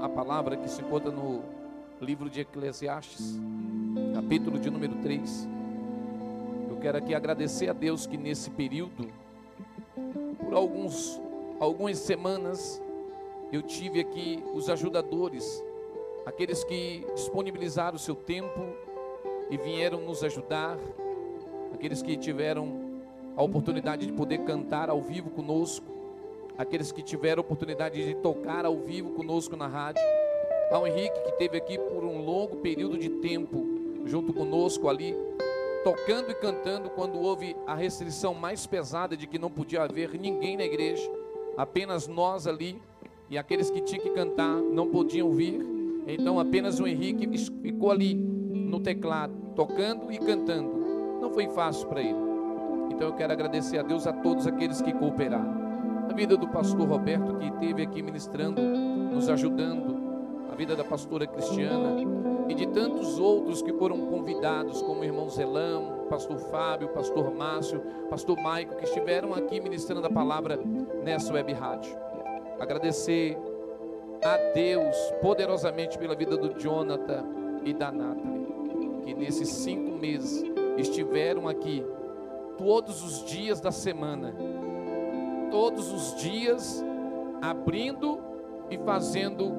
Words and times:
a 0.00 0.08
palavra 0.08 0.56
que 0.56 0.68
se 0.68 0.80
encontra 0.80 1.10
no 1.10 1.42
livro 2.00 2.30
de 2.30 2.40
Eclesiastes, 2.40 3.38
capítulo 4.14 4.58
de 4.58 4.70
número 4.70 4.94
3. 5.02 5.46
Eu 6.70 6.76
quero 6.76 6.96
aqui 6.96 7.14
agradecer 7.14 7.68
a 7.68 7.74
Deus 7.74 8.06
que 8.06 8.16
nesse 8.16 8.48
período, 8.48 9.12
por 10.38 10.54
alguns, 10.54 11.20
algumas 11.60 11.98
semanas, 11.98 12.80
eu 13.52 13.60
tive 13.60 14.00
aqui 14.00 14.42
os 14.54 14.70
ajudadores, 14.70 15.62
aqueles 16.24 16.64
que 16.64 17.04
disponibilizaram 17.14 17.96
o 17.96 17.98
seu 17.98 18.14
tempo 18.14 18.60
e 19.50 19.58
vieram 19.58 20.00
nos 20.00 20.24
ajudar, 20.24 20.78
aqueles 21.74 22.00
que 22.00 22.16
tiveram 22.16 23.02
a 23.36 23.42
oportunidade 23.42 24.06
de 24.06 24.12
poder 24.14 24.38
cantar 24.44 24.88
ao 24.88 25.02
vivo 25.02 25.28
conosco, 25.28 25.99
aqueles 26.60 26.92
que 26.92 27.02
tiveram 27.02 27.40
oportunidade 27.40 28.04
de 28.04 28.14
tocar 28.16 28.66
ao 28.66 28.76
vivo 28.76 29.12
conosco 29.12 29.56
na 29.56 29.66
rádio, 29.66 30.02
ao 30.70 30.86
Henrique 30.86 31.18
que 31.22 31.30
esteve 31.30 31.56
aqui 31.56 31.78
por 31.78 32.04
um 32.04 32.22
longo 32.22 32.56
período 32.56 32.98
de 32.98 33.08
tempo 33.08 33.66
junto 34.04 34.30
conosco 34.34 34.86
ali, 34.86 35.16
tocando 35.82 36.30
e 36.30 36.34
cantando 36.34 36.90
quando 36.90 37.18
houve 37.18 37.56
a 37.66 37.74
restrição 37.74 38.34
mais 38.34 38.66
pesada 38.66 39.16
de 39.16 39.26
que 39.26 39.38
não 39.38 39.50
podia 39.50 39.84
haver 39.84 40.12
ninguém 40.20 40.54
na 40.58 40.64
igreja, 40.64 41.10
apenas 41.56 42.06
nós 42.06 42.46
ali 42.46 42.78
e 43.30 43.38
aqueles 43.38 43.70
que 43.70 43.80
tinham 43.80 44.02
que 44.02 44.10
cantar 44.10 44.56
não 44.56 44.86
podiam 44.90 45.32
vir. 45.32 45.64
Então 46.06 46.38
apenas 46.38 46.78
o 46.78 46.86
Henrique 46.86 47.26
ficou 47.62 47.90
ali 47.90 48.14
no 48.14 48.80
teclado, 48.80 49.32
tocando 49.56 50.12
e 50.12 50.18
cantando. 50.18 50.70
Não 51.22 51.30
foi 51.32 51.48
fácil 51.48 51.88
para 51.88 52.02
ele. 52.02 52.18
Então 52.90 53.08
eu 53.08 53.14
quero 53.14 53.32
agradecer 53.32 53.78
a 53.78 53.82
Deus 53.82 54.06
a 54.06 54.12
todos 54.12 54.46
aqueles 54.46 54.82
que 54.82 54.92
cooperaram. 54.92 55.59
A 56.10 56.12
vida 56.12 56.36
do 56.36 56.48
pastor 56.48 56.88
Roberto 56.88 57.36
que 57.36 57.46
esteve 57.46 57.82
aqui 57.84 58.02
ministrando, 58.02 58.60
nos 58.60 59.28
ajudando, 59.28 59.96
a 60.50 60.56
vida 60.56 60.74
da 60.74 60.82
pastora 60.82 61.24
Cristiana 61.24 62.02
e 62.48 62.54
de 62.54 62.66
tantos 62.66 63.16
outros 63.20 63.62
que 63.62 63.72
foram 63.72 64.08
convidados, 64.08 64.82
como 64.82 65.02
o 65.02 65.04
irmão 65.04 65.30
Zelão, 65.30 66.06
pastor 66.10 66.36
Fábio, 66.50 66.88
pastor 66.88 67.32
Márcio, 67.32 67.80
pastor 68.10 68.36
Maico, 68.40 68.74
que 68.74 68.86
estiveram 68.86 69.34
aqui 69.34 69.60
ministrando 69.60 70.04
a 70.04 70.10
palavra 70.10 70.58
nessa 71.04 71.32
web 71.32 71.52
rádio. 71.52 71.96
Agradecer 72.58 73.38
a 74.20 74.36
Deus 74.52 74.96
poderosamente 75.22 75.96
pela 75.96 76.16
vida 76.16 76.36
do 76.36 76.58
Jonathan 76.58 77.24
e 77.64 77.72
da 77.72 77.92
Nathalie, 77.92 78.48
que 79.04 79.14
nesses 79.14 79.48
cinco 79.48 79.96
meses 79.96 80.44
estiveram 80.76 81.46
aqui 81.46 81.86
todos 82.58 83.02
os 83.04 83.24
dias 83.24 83.60
da 83.60 83.70
semana, 83.70 84.34
todos 85.50 85.92
os 85.92 86.14
dias 86.20 86.84
abrindo 87.42 88.20
e 88.70 88.78
fazendo 88.78 89.52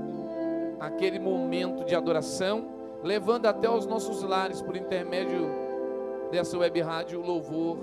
aquele 0.79 1.19
momento 1.19 1.83
de 1.83 1.95
adoração, 1.95 2.69
levando 3.03 3.45
até 3.45 3.69
os 3.69 3.85
nossos 3.85 4.23
lares 4.23 4.61
por 4.61 4.75
intermédio 4.75 5.49
dessa 6.31 6.57
web 6.57 6.81
rádio 6.81 7.21
louvor, 7.21 7.77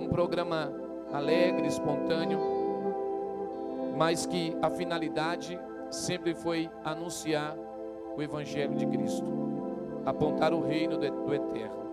um 0.00 0.08
programa 0.08 0.72
alegre, 1.12 1.66
espontâneo, 1.66 2.40
mas 3.96 4.26
que 4.26 4.56
a 4.60 4.68
finalidade 4.68 5.58
sempre 5.90 6.34
foi 6.34 6.68
anunciar 6.84 7.56
o 8.16 8.22
evangelho 8.22 8.74
de 8.74 8.86
Cristo, 8.86 9.26
apontar 10.04 10.52
o 10.52 10.60
reino 10.60 10.98
do 10.98 11.34
eterno. 11.34 11.84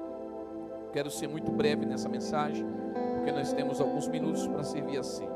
Quero 0.91 1.09
ser 1.09 1.27
muito 1.27 1.51
breve 1.51 1.85
nessa 1.85 2.09
mensagem, 2.09 2.65
porque 3.15 3.31
nós 3.31 3.53
temos 3.53 3.79
alguns 3.79 4.07
minutos 4.07 4.47
para 4.47 4.63
servir 4.63 4.97
assim. 4.97 5.29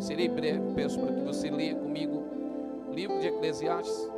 Serei 0.00 0.28
breve, 0.28 0.60
peço 0.74 0.98
para 0.98 1.12
que 1.12 1.20
você 1.20 1.50
leia 1.50 1.74
comigo 1.74 2.24
o 2.88 2.92
livro 2.92 3.18
de 3.20 3.28
Eclesiastes, 3.28 4.10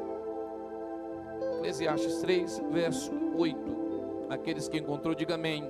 Eclesiastes 1.58 2.18
3, 2.18 2.62
verso 2.70 3.12
8. 3.36 3.58
Aqueles 4.30 4.68
que 4.68 4.78
encontrou, 4.78 5.14
diga 5.14 5.34
amém. 5.34 5.64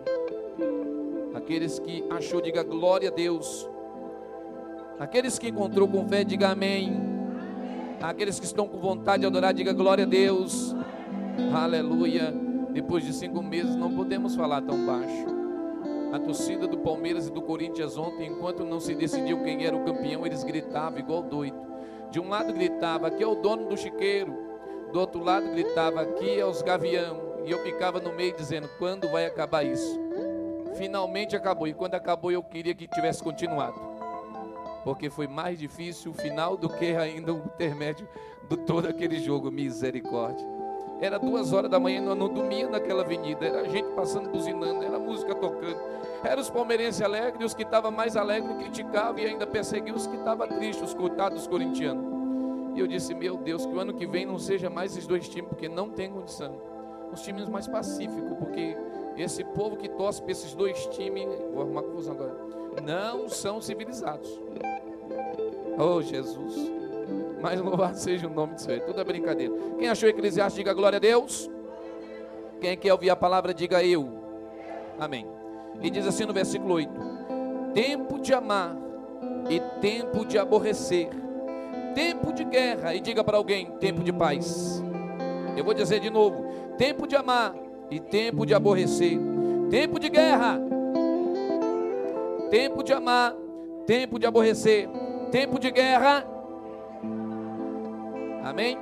Aqueles 1.34 1.78
que 1.78 2.04
achou, 2.08 2.40
diga 2.40 2.62
glória 2.62 3.08
a 3.08 3.12
Deus. 3.12 3.68
Aqueles 4.98 5.38
que 5.38 5.48
encontrou 5.48 5.86
com 5.86 6.06
fé, 6.08 6.24
diga 6.24 6.48
amém. 6.48 6.92
Aqueles 8.00 8.38
que 8.38 8.46
estão 8.46 8.66
com 8.66 8.78
vontade 8.78 9.22
de 9.22 9.26
adorar, 9.26 9.52
diga 9.52 9.72
glória 9.72 10.04
a 10.04 10.08
Deus. 10.08 10.74
Aleluia. 11.52 12.32
Depois 12.72 13.04
de 13.04 13.12
cinco 13.12 13.42
meses, 13.42 13.74
não 13.76 13.94
podemos 13.94 14.34
falar 14.34 14.62
tão 14.62 14.86
baixo. 14.86 15.35
A 16.12 16.18
torcida 16.18 16.66
do 16.66 16.78
Palmeiras 16.78 17.26
e 17.26 17.32
do 17.32 17.42
Corinthians 17.42 17.98
ontem, 17.98 18.28
enquanto 18.28 18.64
não 18.64 18.80
se 18.80 18.94
decidiu 18.94 19.42
quem 19.42 19.66
era 19.66 19.76
o 19.76 19.84
campeão, 19.84 20.24
eles 20.24 20.44
gritavam 20.44 20.98
igual 20.98 21.22
doido. 21.22 21.56
De 22.10 22.20
um 22.20 22.28
lado 22.28 22.52
gritava, 22.52 23.08
aqui 23.08 23.22
é 23.22 23.26
o 23.26 23.34
dono 23.34 23.68
do 23.68 23.76
chiqueiro. 23.76 24.32
Do 24.92 25.00
outro 25.00 25.22
lado 25.22 25.50
gritava, 25.50 26.00
aqui 26.00 26.38
é 26.38 26.46
os 26.46 26.62
gavião. 26.62 27.20
E 27.44 27.50
eu 27.50 27.62
ficava 27.62 28.00
no 28.00 28.12
meio 28.12 28.34
dizendo, 28.36 28.68
quando 28.78 29.10
vai 29.10 29.26
acabar 29.26 29.64
isso? 29.64 30.00
Finalmente 30.76 31.36
acabou. 31.36 31.68
E 31.68 31.74
quando 31.74 31.94
acabou, 31.94 32.30
eu 32.30 32.42
queria 32.42 32.74
que 32.74 32.86
tivesse 32.86 33.22
continuado. 33.22 33.78
Porque 34.84 35.10
foi 35.10 35.26
mais 35.26 35.58
difícil 35.58 36.12
o 36.12 36.14
final 36.14 36.56
do 36.56 36.68
que 36.68 36.96
ainda 36.96 37.34
o 37.34 37.38
intermédio 37.38 38.08
de 38.48 38.56
todo 38.58 38.86
aquele 38.86 39.18
jogo. 39.18 39.50
Misericórdia. 39.50 40.55
Era 41.00 41.18
duas 41.18 41.52
horas 41.52 41.70
da 41.70 41.78
manhã, 41.78 42.00
não 42.00 42.28
dormia 42.28 42.68
naquela 42.68 43.02
avenida. 43.02 43.44
Era 43.44 43.68
gente 43.68 43.88
passando, 43.94 44.30
buzinando, 44.30 44.82
era 44.82 44.98
música 44.98 45.34
tocando. 45.34 45.78
Era 46.24 46.40
os 46.40 46.48
palmeirenses 46.48 47.02
alegres, 47.02 47.46
os 47.46 47.54
que 47.54 47.62
estavam 47.62 47.90
mais 47.90 48.16
alegres 48.16 48.56
criticavam 48.56 49.18
e 49.18 49.26
ainda 49.26 49.46
perseguiam 49.46 49.96
os 49.96 50.06
que 50.06 50.16
estavam 50.16 50.48
tristes, 50.48 50.88
os 50.88 50.94
coitados 50.94 51.46
corintianos. 51.46 52.04
E 52.74 52.80
eu 52.80 52.86
disse, 52.86 53.14
meu 53.14 53.36
Deus, 53.36 53.64
que 53.64 53.74
o 53.74 53.80
ano 53.80 53.94
que 53.94 54.06
vem 54.06 54.26
não 54.26 54.38
seja 54.38 54.68
mais 54.68 54.92
esses 54.92 55.06
dois 55.06 55.28
times, 55.28 55.48
porque 55.48 55.68
não 55.68 55.90
tem 55.90 56.10
condição. 56.10 56.54
Os 57.12 57.22
times 57.22 57.48
mais 57.48 57.66
pacíficos, 57.66 58.36
porque 58.38 58.76
esse 59.16 59.44
povo 59.44 59.76
que 59.76 59.88
torce 59.88 60.20
para 60.20 60.32
esses 60.32 60.54
dois 60.54 60.86
times, 60.88 61.26
vou 61.52 61.62
arrumar 61.62 61.82
confusão 61.82 62.14
agora, 62.14 62.36
não 62.82 63.28
são 63.28 63.60
civilizados. 63.60 64.40
Oh 65.78 66.02
Jesus. 66.02 66.85
Mas 67.46 67.60
louvado 67.60 67.96
seja 67.96 68.26
o 68.26 68.30
nome 68.30 68.54
do 68.54 68.60
Senhor. 68.60 68.80
Tudo 68.80 69.00
é 69.00 69.04
brincadeira. 69.04 69.54
Quem 69.78 69.88
achou 69.88 70.08
Eclesiastes, 70.08 70.56
diga 70.56 70.74
glória 70.74 70.96
a 70.96 70.98
Deus. 70.98 71.48
Quem 72.60 72.76
quer 72.76 72.92
ouvir 72.92 73.08
a 73.08 73.14
palavra, 73.14 73.54
diga 73.54 73.84
eu. 73.84 74.20
Amém. 74.98 75.24
E 75.80 75.88
diz 75.88 76.04
assim 76.08 76.24
no 76.24 76.32
versículo 76.32 76.74
8: 76.74 76.90
Tempo 77.72 78.18
de 78.18 78.34
amar 78.34 78.76
e 79.48 79.60
tempo 79.80 80.26
de 80.26 80.36
aborrecer, 80.36 81.08
tempo 81.94 82.32
de 82.32 82.42
guerra, 82.42 82.96
e 82.96 83.00
diga 83.00 83.22
para 83.22 83.36
alguém: 83.36 83.66
tempo 83.78 84.02
de 84.02 84.12
paz. 84.12 84.82
Eu 85.56 85.62
vou 85.62 85.72
dizer 85.72 86.00
de 86.00 86.10
novo: 86.10 86.46
tempo 86.76 87.06
de 87.06 87.14
amar 87.14 87.54
e 87.88 88.00
tempo 88.00 88.44
de 88.44 88.54
aborrecer, 88.54 89.20
tempo 89.70 90.00
de 90.00 90.08
guerra, 90.08 90.58
tempo 92.50 92.82
de 92.82 92.92
amar, 92.92 93.36
tempo 93.86 94.18
de 94.18 94.26
aborrecer, 94.26 94.88
tempo 95.30 95.60
de 95.60 95.70
guerra 95.70 96.34
Amém? 98.46 98.78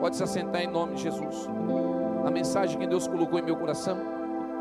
Pode 0.00 0.16
se 0.16 0.22
assentar 0.22 0.62
em 0.62 0.66
nome 0.66 0.94
de 0.94 1.02
Jesus. 1.02 1.46
A 2.24 2.30
mensagem 2.30 2.78
que 2.78 2.86
Deus 2.86 3.06
colocou 3.06 3.38
em 3.38 3.42
meu 3.42 3.54
coração, 3.54 3.98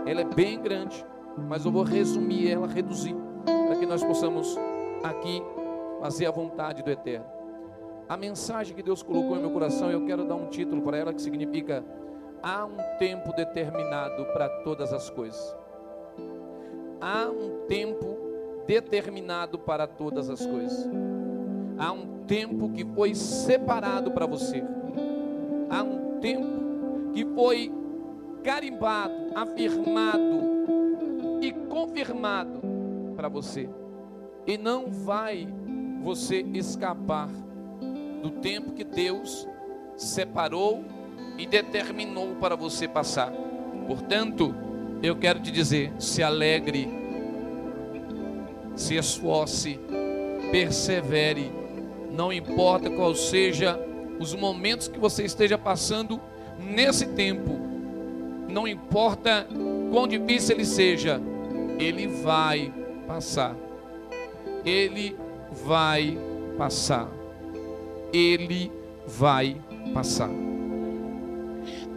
ela 0.05 0.19
é 0.19 0.25
bem 0.25 0.61
grande, 0.61 1.05
mas 1.47 1.63
eu 1.63 1.71
vou 1.71 1.83
resumir 1.83 2.51
ela, 2.51 2.67
reduzir, 2.67 3.15
para 3.45 3.77
que 3.77 3.85
nós 3.85 4.03
possamos 4.03 4.57
aqui 5.01 5.41
fazer 6.01 6.25
a 6.25 6.31
vontade 6.31 6.83
do 6.83 6.91
Eterno. 6.91 7.25
A 8.09 8.17
mensagem 8.17 8.75
que 8.75 8.83
Deus 8.83 9.01
colocou 9.01 9.37
em 9.37 9.39
meu 9.39 9.51
coração, 9.51 9.89
eu 9.89 10.05
quero 10.05 10.25
dar 10.25 10.35
um 10.35 10.47
título 10.47 10.81
para 10.81 10.97
ela 10.97 11.13
que 11.13 11.21
significa: 11.21 11.81
há 12.41 12.65
um 12.65 12.97
tempo 12.99 13.33
determinado 13.33 14.25
para 14.33 14.49
todas 14.49 14.91
as 14.91 15.09
coisas. 15.09 15.55
Há 16.99 17.29
um 17.29 17.65
tempo 17.65 18.17
determinado 18.67 19.57
para 19.57 19.87
todas 19.87 20.29
as 20.29 20.45
coisas. 20.45 20.89
Há 21.77 21.93
um 21.93 22.12
tempo 22.27 22.69
que 22.69 22.85
foi 22.85 23.15
separado 23.15 24.11
para 24.11 24.25
você. 24.25 24.63
Há 25.69 25.83
um 25.83 26.19
tempo 26.19 27.11
que 27.13 27.25
foi 27.25 27.71
carimbado, 28.43 29.13
afirmado 29.35 30.41
e 31.41 31.51
confirmado 31.51 32.61
para 33.15 33.29
você. 33.29 33.69
E 34.45 34.57
não 34.57 34.87
vai 34.87 35.47
você 36.01 36.45
escapar 36.53 37.29
do 38.21 38.29
tempo 38.29 38.73
que 38.73 38.83
Deus 38.83 39.47
separou 39.95 40.83
e 41.37 41.45
determinou 41.45 42.35
para 42.35 42.55
você 42.55 42.87
passar. 42.87 43.31
Portanto, 43.87 44.53
eu 45.01 45.15
quero 45.15 45.39
te 45.39 45.51
dizer: 45.51 45.93
se 45.99 46.21
alegre, 46.21 46.87
se 48.75 48.95
esforce, 48.95 49.79
persevere 50.51 51.62
não 52.13 52.31
importa 52.31 52.91
qual 52.91 53.15
seja 53.15 53.79
os 54.19 54.35
momentos 54.35 54.87
que 54.87 54.99
você 54.99 55.23
esteja 55.23 55.57
passando 55.57 56.21
nesse 56.59 57.07
tempo, 57.07 57.59
não 58.47 58.67
importa 58.67 59.47
quão 59.91 60.07
difícil 60.07 60.55
ele 60.55 60.65
seja, 60.65 61.19
ele 61.79 62.07
vai 62.07 62.71
passar. 63.07 63.55
Ele 64.63 65.17
vai 65.65 66.17
passar. 66.57 67.09
Ele 68.13 68.71
vai 69.07 69.57
passar. 69.91 70.29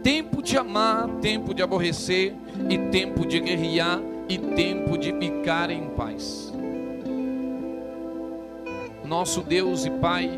Tempo 0.01 0.41
de 0.41 0.57
amar, 0.57 1.07
tempo 1.21 1.53
de 1.53 1.61
aborrecer, 1.61 2.33
e 2.69 2.77
tempo 2.89 3.25
de 3.25 3.39
guerrear, 3.39 4.01
e 4.27 4.37
tempo 4.37 4.97
de 4.97 5.13
ficar 5.13 5.69
em 5.69 5.89
paz. 5.89 6.51
Nosso 9.07 9.41
Deus 9.41 9.85
e 9.85 9.89
Pai 9.89 10.29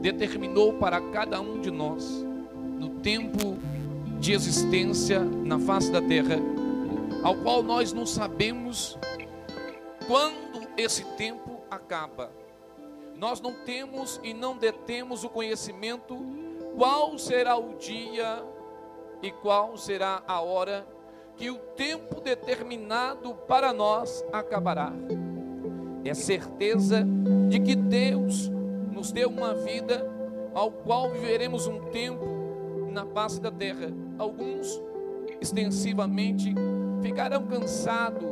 determinou 0.00 0.74
para 0.74 1.00
cada 1.10 1.40
um 1.40 1.60
de 1.60 1.68
nós, 1.68 2.24
no 2.78 3.00
tempo 3.00 3.58
de 4.20 4.32
existência 4.32 5.18
na 5.18 5.58
face 5.58 5.90
da 5.90 6.00
terra, 6.00 6.36
ao 7.24 7.34
qual 7.34 7.64
nós 7.64 7.92
não 7.92 8.06
sabemos 8.06 8.96
quando 10.06 10.68
esse 10.76 11.04
tempo 11.16 11.60
acaba. 11.68 12.30
Nós 13.16 13.40
não 13.40 13.52
temos 13.64 14.20
e 14.22 14.32
não 14.32 14.56
detemos 14.56 15.24
o 15.24 15.28
conhecimento 15.28 16.16
qual 16.76 17.18
será 17.18 17.56
o 17.56 17.74
dia 17.78 18.44
e 19.20 19.32
qual 19.32 19.76
será 19.76 20.22
a 20.28 20.40
hora 20.40 20.86
que 21.36 21.50
o 21.50 21.56
tempo 21.58 22.20
determinado 22.20 23.34
para 23.48 23.72
nós 23.72 24.24
acabará. 24.32 24.92
É 26.08 26.14
certeza 26.14 27.04
de 27.48 27.58
que 27.58 27.74
Deus 27.74 28.48
nos 28.92 29.10
deu 29.10 29.28
uma 29.28 29.54
vida 29.54 30.08
ao 30.54 30.70
qual 30.70 31.10
viveremos 31.10 31.66
um 31.66 31.80
tempo 31.90 32.24
na 32.92 33.04
face 33.06 33.40
da 33.40 33.50
terra. 33.50 33.92
Alguns 34.16 34.80
extensivamente 35.40 36.54
ficarão 37.02 37.44
cansados 37.46 38.30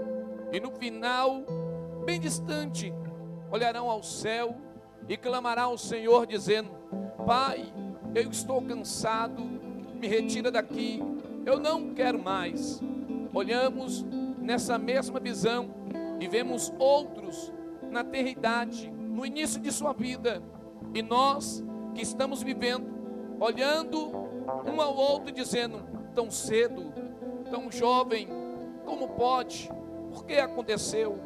e 0.52 0.60
no 0.60 0.70
final, 0.70 1.42
bem 2.04 2.20
distante, 2.20 2.92
olharão 3.50 3.90
ao 3.90 4.02
céu 4.02 4.56
e 5.08 5.16
clamarão 5.16 5.70
ao 5.70 5.78
Senhor 5.78 6.26
dizendo: 6.26 6.70
Pai, 7.26 7.72
eu 8.14 8.30
estou 8.30 8.62
cansado, 8.62 9.42
me 10.00 10.06
retira 10.06 10.50
daqui, 10.50 11.02
eu 11.44 11.58
não 11.58 11.92
quero 11.92 12.22
mais. 12.22 12.80
Olhamos 13.32 14.04
nessa 14.38 14.78
mesma 14.78 15.18
visão 15.18 15.70
e 16.20 16.28
vemos 16.28 16.72
outros 16.78 17.52
na 17.94 18.02
terridade, 18.02 18.90
no 18.90 19.24
início 19.24 19.60
de 19.60 19.70
sua 19.70 19.92
vida, 19.92 20.42
e 20.92 21.00
nós 21.00 21.64
que 21.94 22.02
estamos 22.02 22.42
vivendo, 22.42 22.92
olhando 23.38 24.10
um 24.66 24.80
ao 24.80 24.96
outro 24.96 25.30
dizendo: 25.30 25.80
tão 26.12 26.28
cedo, 26.28 26.92
tão 27.52 27.70
jovem, 27.70 28.28
como 28.84 29.10
pode? 29.10 29.70
Por 30.10 30.24
que 30.26 30.34
aconteceu? 30.34 31.20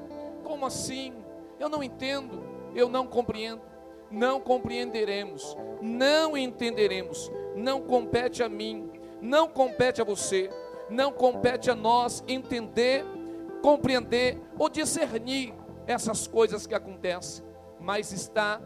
Como 0.44 0.66
assim? 0.66 1.14
Eu 1.58 1.70
não 1.70 1.82
entendo, 1.82 2.44
eu 2.74 2.88
não 2.88 3.06
compreendo. 3.06 3.62
Não 4.10 4.40
compreenderemos, 4.40 5.54
não 5.82 6.34
entenderemos, 6.34 7.30
não 7.54 7.82
compete 7.82 8.42
a 8.42 8.48
mim, 8.48 8.90
não 9.20 9.46
compete 9.46 10.00
a 10.00 10.04
você, 10.04 10.48
não 10.88 11.12
compete 11.12 11.70
a 11.70 11.74
nós 11.74 12.24
entender, 12.26 13.04
compreender 13.60 14.40
ou 14.58 14.70
discernir 14.70 15.52
essas 15.88 16.26
coisas 16.26 16.66
que 16.66 16.74
acontecem, 16.74 17.42
mas 17.80 18.12
está 18.12 18.60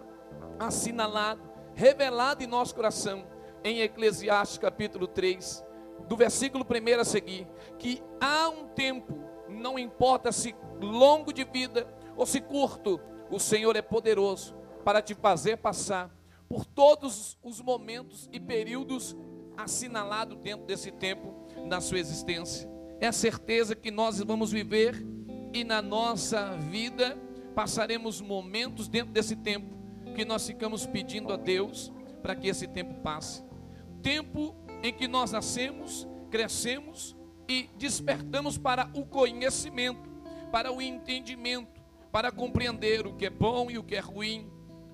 assinalado, 0.59 1.41
revelado 1.73 2.43
em 2.43 2.49
nosso 2.49 2.75
coração, 2.75 3.25
em 3.63 3.81
Eclesiastes 3.81 4.59
capítulo 4.59 5.07
3, 5.07 5.65
do 6.09 6.17
versículo 6.17 6.67
1 6.69 7.01
a 7.01 7.05
seguir, 7.05 7.47
que 7.79 8.03
há 8.21 8.49
um 8.49 8.67
tempo, 8.67 9.17
não 9.49 9.79
importa 9.79 10.33
se 10.33 10.53
longo 10.81 11.33
de 11.33 11.45
vida 11.45 11.87
ou 12.17 12.27
se 12.27 12.41
curto, 12.41 13.01
o 13.31 13.39
Senhor 13.39 13.77
é 13.77 13.83
poderoso 13.83 14.57
para 14.85 15.01
te 15.01 15.15
fazer 15.15 15.59
passar 15.59 16.11
por 16.49 16.67
todos 16.67 17.39
os 17.41 17.61
momentos 17.61 18.29
e 18.33 18.41
períodos 18.41 19.17
assinalados 19.57 20.37
dentro 20.39 20.67
desse 20.67 20.91
tempo 20.91 21.47
na 21.67 21.81
sua 21.81 22.01
existência. 22.01 22.69
É 23.01 23.13
certeza 23.13 23.77
que 23.77 23.93
nós 23.93 24.19
vamos 24.19 24.51
viver 24.51 25.07
e 25.53 25.65
na 25.65 25.83
nossa 25.83 26.57
vida 26.57 27.17
passaremos 27.55 28.21
momentos 28.21 28.89
dentro 28.89 29.13
desse 29.13 29.37
tempo 29.37 29.77
que 30.15 30.25
nós 30.25 30.47
ficamos 30.47 30.87
pedindo 30.87 31.33
a 31.33 31.37
Deus 31.37 31.93
para 32.23 32.35
que 32.35 32.49
esse 32.49 32.67
tempo 32.67 32.95
passe. 33.03 33.43
Tempo 34.03 34.55
em 34.83 34.93
que 34.93 35.07
nós 35.07 35.33
nascemos, 35.33 36.07
crescemos 36.31 37.17
e 37.49 37.69
despertamos 37.77 38.57
para 38.57 38.91
o 38.95 39.05
conhecimento, 39.05 40.11
para 40.51 40.73
o 40.73 40.81
entendimento, 40.81 41.83
para 42.11 42.31
compreender 42.31 43.07
o 43.07 43.15
que 43.15 43.27
é 43.27 43.31
bom 43.31 43.71
e 43.71 43.79
o 43.79 43.83
que 43.83 43.97
é 43.97 44.01
ruim, 44.01 44.51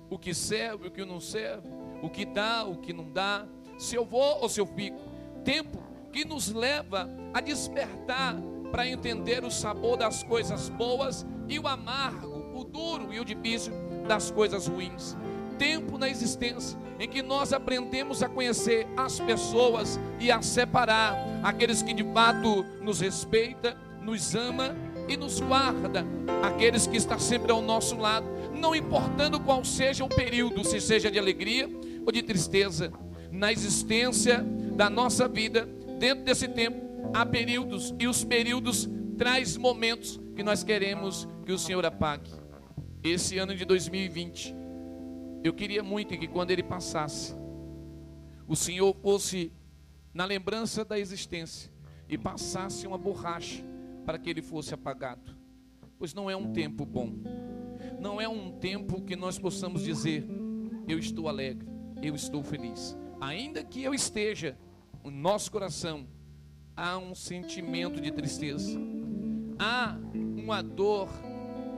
o 0.09 0.17
que 0.17 0.33
serve 0.33 0.85
e 0.85 0.87
o 0.87 0.91
que 0.91 1.05
não 1.05 1.19
serve, 1.19 1.67
o 2.01 2.09
que 2.09 2.25
dá, 2.25 2.63
o 2.65 2.77
que 2.77 2.93
não 2.93 3.11
dá, 3.11 3.47
se 3.77 3.95
eu 3.95 4.05
vou 4.05 4.41
ou 4.41 4.49
se 4.49 4.59
eu 4.59 4.65
fico. 4.65 4.99
Tempo 5.43 5.81
que 6.11 6.25
nos 6.25 6.49
leva 6.51 7.09
a 7.33 7.41
despertar 7.41 8.35
para 8.71 8.87
entender 8.87 9.43
o 9.43 9.51
sabor 9.51 9.97
das 9.97 10.23
coisas 10.23 10.69
boas 10.69 11.25
e 11.47 11.59
o 11.59 11.67
amargo, 11.67 12.51
o 12.55 12.63
duro 12.63 13.13
e 13.13 13.19
o 13.19 13.25
difícil 13.25 13.73
das 14.07 14.31
coisas 14.31 14.67
ruins. 14.67 15.15
Tempo 15.57 15.97
na 15.97 16.09
existência 16.09 16.79
em 16.99 17.07
que 17.07 17.21
nós 17.21 17.53
aprendemos 17.53 18.21
a 18.21 18.29
conhecer 18.29 18.87
as 18.97 19.19
pessoas 19.19 19.99
e 20.19 20.31
a 20.31 20.41
separar 20.41 21.15
aqueles 21.43 21.81
que 21.81 21.93
de 21.93 22.03
fato 22.13 22.65
nos 22.81 22.99
respeita, 22.99 23.77
nos 24.01 24.35
ama 24.35 24.75
e 25.07 25.17
nos 25.17 25.39
guarda, 25.39 26.05
aqueles 26.43 26.85
que 26.85 26.97
estão 26.97 27.17
sempre 27.17 27.51
ao 27.51 27.61
nosso 27.61 27.97
lado, 27.97 28.27
não 28.53 28.75
importando 28.75 29.39
qual 29.39 29.63
seja 29.63 30.03
o 30.03 30.09
período, 30.09 30.63
se 30.63 30.79
seja 30.79 31.09
de 31.09 31.17
alegria 31.17 31.69
ou 32.05 32.11
de 32.11 32.21
tristeza, 32.21 32.91
na 33.31 33.51
existência 33.51 34.43
da 34.75 34.89
nossa 34.89 35.27
vida, 35.27 35.67
dentro 35.97 36.23
desse 36.23 36.47
tempo, 36.47 36.88
há 37.13 37.25
períodos 37.25 37.93
e 37.99 38.07
os 38.07 38.23
períodos 38.23 38.89
traz 39.17 39.57
momentos 39.57 40.19
que 40.35 40.43
nós 40.43 40.63
queremos 40.63 41.27
que 41.45 41.51
o 41.51 41.57
Senhor 41.57 41.85
apague. 41.85 42.31
Esse 43.03 43.37
ano 43.37 43.55
de 43.55 43.65
2020, 43.65 44.55
eu 45.43 45.53
queria 45.53 45.83
muito 45.83 46.17
que 46.17 46.27
quando 46.27 46.51
ele 46.51 46.63
passasse, 46.63 47.35
o 48.47 48.55
Senhor 48.55 48.95
fosse 49.01 49.51
na 50.13 50.25
lembrança 50.25 50.83
da 50.83 50.99
existência 50.99 51.71
e 52.07 52.17
passasse 52.17 52.87
uma 52.87 52.97
borracha 52.97 53.63
para 54.05 54.17
que 54.17 54.29
ele 54.29 54.41
fosse 54.41 54.73
apagado. 54.73 55.37
Pois 55.97 56.13
não 56.13 56.29
é 56.29 56.35
um 56.35 56.51
tempo 56.51 56.85
bom. 56.85 57.13
Não 57.99 58.19
é 58.19 58.27
um 58.27 58.51
tempo 58.51 59.01
que 59.01 59.15
nós 59.15 59.37
possamos 59.37 59.83
dizer: 59.83 60.25
eu 60.87 60.97
estou 60.97 61.27
alegre, 61.27 61.67
eu 62.01 62.15
estou 62.15 62.41
feliz. 62.43 62.97
Ainda 63.21 63.63
que 63.63 63.83
eu 63.83 63.93
esteja, 63.93 64.57
no 65.03 65.11
nosso 65.11 65.51
coração 65.51 66.07
há 66.79 66.97
um 66.97 67.13
sentimento 67.13 67.99
de 67.99 68.09
tristeza, 68.09 68.79
há 69.59 69.97
uma 70.13 70.61
dor, 70.61 71.09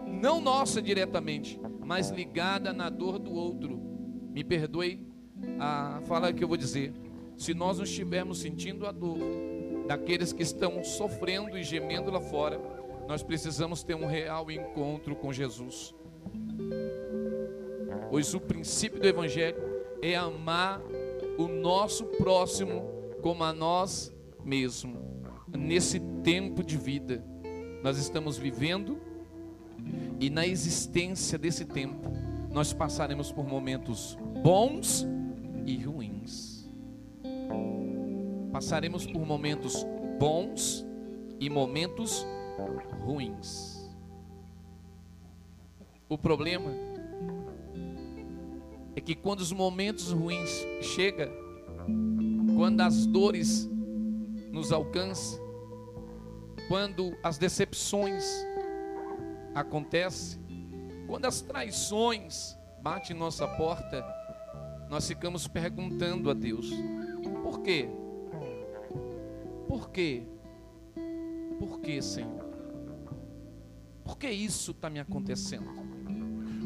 não 0.06 0.40
nossa 0.40 0.80
diretamente, 0.80 1.60
mas 1.84 2.12
ligada 2.12 2.72
na 2.72 2.88
dor 2.88 3.18
do 3.18 3.34
outro. 3.34 3.82
Me 4.32 4.44
perdoe 4.44 5.08
a 5.60 6.02
fala 6.06 6.32
que 6.32 6.44
eu 6.44 6.48
vou 6.48 6.56
dizer. 6.56 6.94
Se 7.36 7.56
nós 7.56 7.78
não 7.78 7.84
estivermos 7.84 8.40
sentindo 8.40 8.86
a 8.86 8.92
dor 8.92 9.18
daqueles 9.88 10.32
que 10.32 10.44
estão 10.44 10.84
sofrendo 10.84 11.58
e 11.58 11.64
gemendo 11.64 12.12
lá 12.12 12.22
fora, 12.22 12.62
nós 13.08 13.24
precisamos 13.24 13.82
ter 13.82 13.96
um 13.96 14.06
real 14.06 14.52
encontro 14.52 15.16
com 15.16 15.34
Jesus. 15.34 15.96
Pois 18.12 18.36
o 18.36 18.40
princípio 18.40 19.00
do 19.00 19.08
Evangelho 19.08 19.58
é 20.00 20.16
amar 20.16 20.80
o 21.40 21.48
nosso 21.48 22.06
próximo 22.06 22.84
como 23.24 23.44
a 23.44 23.52
nós 23.52 24.14
mesmos. 24.44 25.02
Nesse 25.48 26.00
tempo 26.24 26.64
de 26.64 26.78
vida, 26.78 27.24
nós 27.84 27.98
estamos 27.98 28.38
vivendo 28.38 29.00
e 30.20 30.30
na 30.30 30.46
existência 30.46 31.38
desse 31.38 31.66
tempo, 31.66 32.12
nós 32.52 32.74
passaremos 32.74 33.32
por 33.32 33.46
momentos 33.46 34.18
bons 34.44 35.08
e 35.66 35.78
ruins. 35.78 36.70
Passaremos 38.52 39.08
por 39.08 39.26
momentos 39.26 39.86
bons 40.20 40.86
e 41.40 41.50
momentos 41.50 42.26
ruins. 43.04 43.90
O 46.08 46.18
problema 46.18 46.72
é 48.96 49.02
que 49.02 49.16
quando 49.16 49.40
os 49.40 49.54
momentos 49.54 50.12
ruins 50.12 50.52
chegam, 50.82 51.30
quando 52.56 52.82
as 52.82 53.06
dores 53.06 53.71
nos 54.52 54.72
alcançam, 54.72 55.40
quando 56.68 57.18
as 57.24 57.38
decepções 57.38 58.26
acontecem, 59.56 60.40
quando 61.08 61.26
as 61.26 61.42
traições 61.42 62.58
batem 62.82 63.16
em 63.16 63.20
nossa 63.20 63.48
porta, 63.48 64.06
nós 64.90 65.08
ficamos 65.08 65.48
perguntando 65.48 66.30
a 66.30 66.34
Deus: 66.34 66.70
por 67.44 67.62
quê? 67.62 67.90
Por 69.68 69.90
quê? 69.90 70.24
Por 71.60 71.80
quê, 71.80 72.02
Senhor? 72.02 72.52
Por 74.04 74.18
que 74.18 74.30
isso 74.30 74.72
está 74.72 74.90
me 74.90 75.00
acontecendo? 75.00 75.72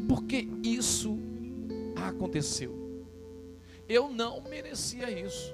Por 0.08 0.24
que 0.24 0.48
isso 0.62 1.18
aconteceu? 1.96 2.86
eu 3.88 4.08
não 4.08 4.40
merecia 4.42 5.10
isso. 5.10 5.52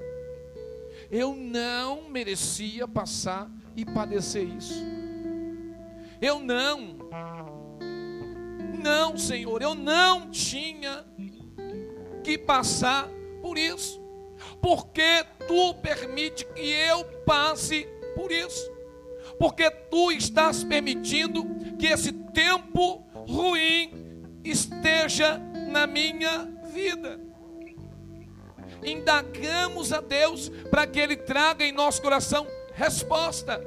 Eu 1.13 1.35
não 1.37 2.09
merecia 2.09 2.89
passar 2.89 3.51
e 3.77 3.85
padecer 3.85 4.49
isso. 4.49 4.83
Eu 6.23 6.39
não, 6.39 6.97
não, 8.83 9.19
Senhor, 9.19 9.61
eu 9.61 9.75
não 9.75 10.31
tinha 10.31 11.05
que 12.25 12.39
passar 12.39 13.11
por 13.43 13.59
isso, 13.59 14.01
porque 14.63 15.23
tu 15.47 15.75
permite 15.75 16.47
que 16.47 16.71
eu 16.71 17.05
passe 17.27 17.87
por 18.15 18.33
isso, 18.33 18.73
porque 19.39 19.71
tu 19.71 20.11
estás 20.13 20.65
permitindo 20.65 21.45
que 21.79 21.89
esse 21.89 22.11
tempo 22.13 23.05
ruim 23.27 23.91
esteja 24.43 25.39
na 25.69 25.87
minha 25.87 26.49
vida. 26.73 27.21
Indagamos 28.85 29.93
a 29.93 30.01
Deus 30.01 30.51
para 30.71 30.87
que 30.87 30.99
Ele 30.99 31.17
traga 31.17 31.65
em 31.65 31.73
nosso 31.73 32.03
coração 32.03 32.47
resposta. 32.75 33.65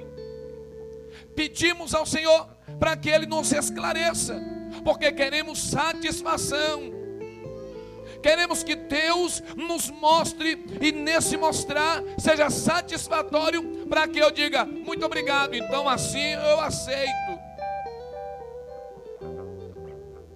Pedimos 1.36 1.94
ao 1.94 2.06
Senhor 2.06 2.48
para 2.80 2.96
que 2.98 3.10
Ele 3.10 3.26
nos 3.26 3.52
esclareça, 3.52 4.42
porque 4.84 5.12
queremos 5.12 5.60
satisfação. 5.60 6.94
Queremos 8.22 8.64
que 8.64 8.76
Deus 8.76 9.44
nos 9.56 9.90
mostre 9.90 10.66
e 10.82 10.92
nesse 10.92 11.38
mostrar 11.38 12.02
seja 12.18 12.50
satisfatório 12.50 13.86
para 13.88 14.08
que 14.08 14.18
eu 14.18 14.32
diga 14.32 14.66
muito 14.66 15.06
obrigado. 15.06 15.54
Então 15.54 15.88
assim 15.88 16.32
eu 16.32 16.60
aceito. 16.60 17.40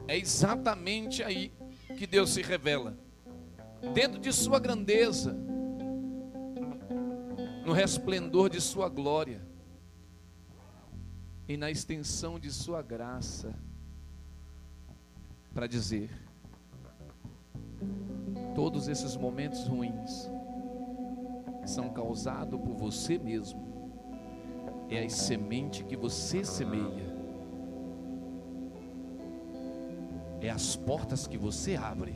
É 0.08 0.18
exatamente 0.18 1.24
aí 1.24 1.52
que 1.98 2.06
Deus 2.06 2.32
se 2.32 2.42
revela. 2.42 2.96
Dentro 3.94 4.20
de 4.20 4.32
sua 4.32 4.60
grandeza, 4.60 5.36
no 7.66 7.74
resplendor 7.74 8.50
de 8.50 8.60
sua 8.60 8.90
glória 8.90 9.42
e 11.48 11.56
na 11.56 11.70
extensão 11.70 12.40
de 12.40 12.52
sua 12.52 12.82
graça, 12.82 13.54
para 15.54 15.68
dizer: 15.68 16.10
todos 18.56 18.88
esses 18.88 19.16
momentos 19.16 19.68
ruins 19.68 20.30
são 21.66 21.90
causados 21.90 22.60
por 22.60 22.76
você 22.76 23.18
mesmo, 23.18 23.62
é 24.90 25.04
a 25.04 25.10
semente 25.10 25.84
que 25.84 25.96
você 25.96 26.44
semeia, 26.44 27.16
é 30.42 30.50
as 30.50 30.76
portas 30.76 31.28
que 31.28 31.38
você 31.38 31.76
abre, 31.76 32.16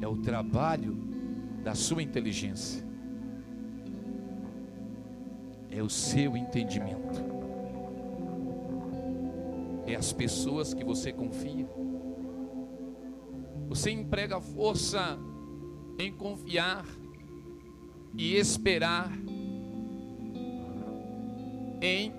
é 0.00 0.08
o 0.08 0.16
trabalho 0.16 0.96
da 1.62 1.74
sua 1.74 2.02
inteligência 2.02 2.90
é 5.70 5.82
o 5.82 5.88
seu 5.88 6.36
entendimento, 6.36 7.24
é 9.86 9.94
as 9.94 10.12
pessoas 10.12 10.74
que 10.74 10.84
você 10.84 11.12
confia. 11.12 11.68
Você 13.68 13.90
emprega 13.92 14.40
força 14.40 15.16
em 15.98 16.12
confiar 16.12 16.84
e 18.18 18.34
esperar 18.34 19.12
em 21.80 22.12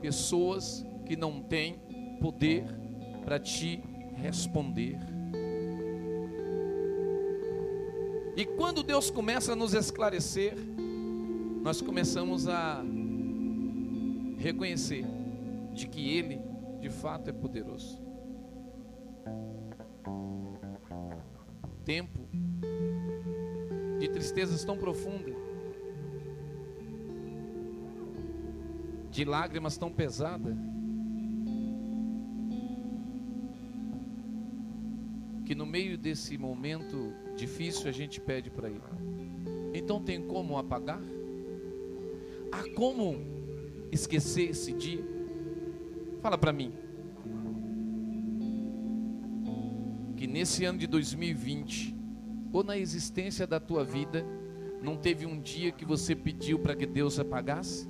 pessoas 0.00 0.84
que 1.06 1.16
não 1.16 1.40
têm 1.40 1.78
poder 2.20 2.64
para 3.24 3.38
te 3.38 3.80
responder. 4.16 4.98
E 8.40 8.46
quando 8.46 8.82
Deus 8.82 9.10
começa 9.10 9.52
a 9.52 9.54
nos 9.54 9.74
esclarecer, 9.74 10.54
nós 11.62 11.82
começamos 11.82 12.48
a 12.48 12.82
reconhecer 14.38 15.04
de 15.74 15.86
que 15.86 16.08
Ele 16.16 16.40
de 16.80 16.88
fato 16.88 17.28
é 17.28 17.34
poderoso. 17.34 18.00
Tempo 21.84 22.18
de 23.98 24.08
tristezas 24.08 24.64
tão 24.64 24.78
profunda, 24.78 25.36
de 29.10 29.22
lágrimas 29.26 29.76
tão 29.76 29.92
pesadas, 29.92 30.56
que 35.50 35.54
no 35.56 35.66
meio 35.66 35.98
desse 35.98 36.38
momento 36.38 37.12
difícil 37.34 37.88
a 37.88 37.90
gente 37.90 38.20
pede 38.20 38.48
para 38.48 38.70
Ele. 38.70 38.80
Então 39.74 40.00
tem 40.00 40.22
como 40.22 40.56
apagar? 40.56 41.02
Há 42.52 42.72
como 42.76 43.20
esquecer 43.90 44.50
esse 44.50 44.72
dia? 44.72 45.04
Fala 46.22 46.38
para 46.38 46.52
mim. 46.52 46.72
Que 50.16 50.28
nesse 50.28 50.64
ano 50.64 50.78
de 50.78 50.86
2020, 50.86 51.96
ou 52.52 52.62
na 52.62 52.78
existência 52.78 53.44
da 53.44 53.58
tua 53.58 53.82
vida, 53.82 54.24
não 54.80 54.96
teve 54.96 55.26
um 55.26 55.40
dia 55.40 55.72
que 55.72 55.84
você 55.84 56.14
pediu 56.14 56.60
para 56.60 56.76
que 56.76 56.86
Deus 56.86 57.18
apagasse? 57.18 57.88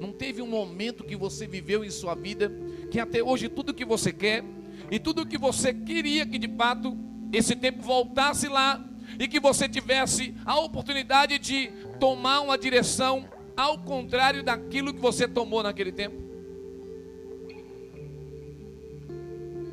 Não 0.00 0.12
teve 0.12 0.40
um 0.40 0.46
momento 0.46 1.02
que 1.02 1.16
você 1.16 1.44
viveu 1.44 1.84
em 1.84 1.90
sua 1.90 2.14
vida 2.14 2.52
que 2.88 3.00
até 3.00 3.20
hoje 3.20 3.48
tudo 3.48 3.74
que 3.74 3.84
você 3.84 4.12
quer 4.12 4.44
e 4.90 4.98
tudo 4.98 5.26
que 5.26 5.38
você 5.38 5.74
queria 5.74 6.26
que 6.26 6.38
de 6.38 6.48
fato 6.48 6.96
esse 7.32 7.56
tempo 7.56 7.82
voltasse 7.82 8.48
lá 8.48 8.84
e 9.18 9.26
que 9.28 9.40
você 9.40 9.68
tivesse 9.68 10.34
a 10.44 10.58
oportunidade 10.58 11.38
de 11.38 11.70
tomar 11.98 12.40
uma 12.40 12.58
direção 12.58 13.28
ao 13.56 13.78
contrário 13.78 14.42
daquilo 14.42 14.92
que 14.92 15.00
você 15.00 15.26
tomou 15.26 15.62
naquele 15.62 15.92
tempo? 15.92 16.26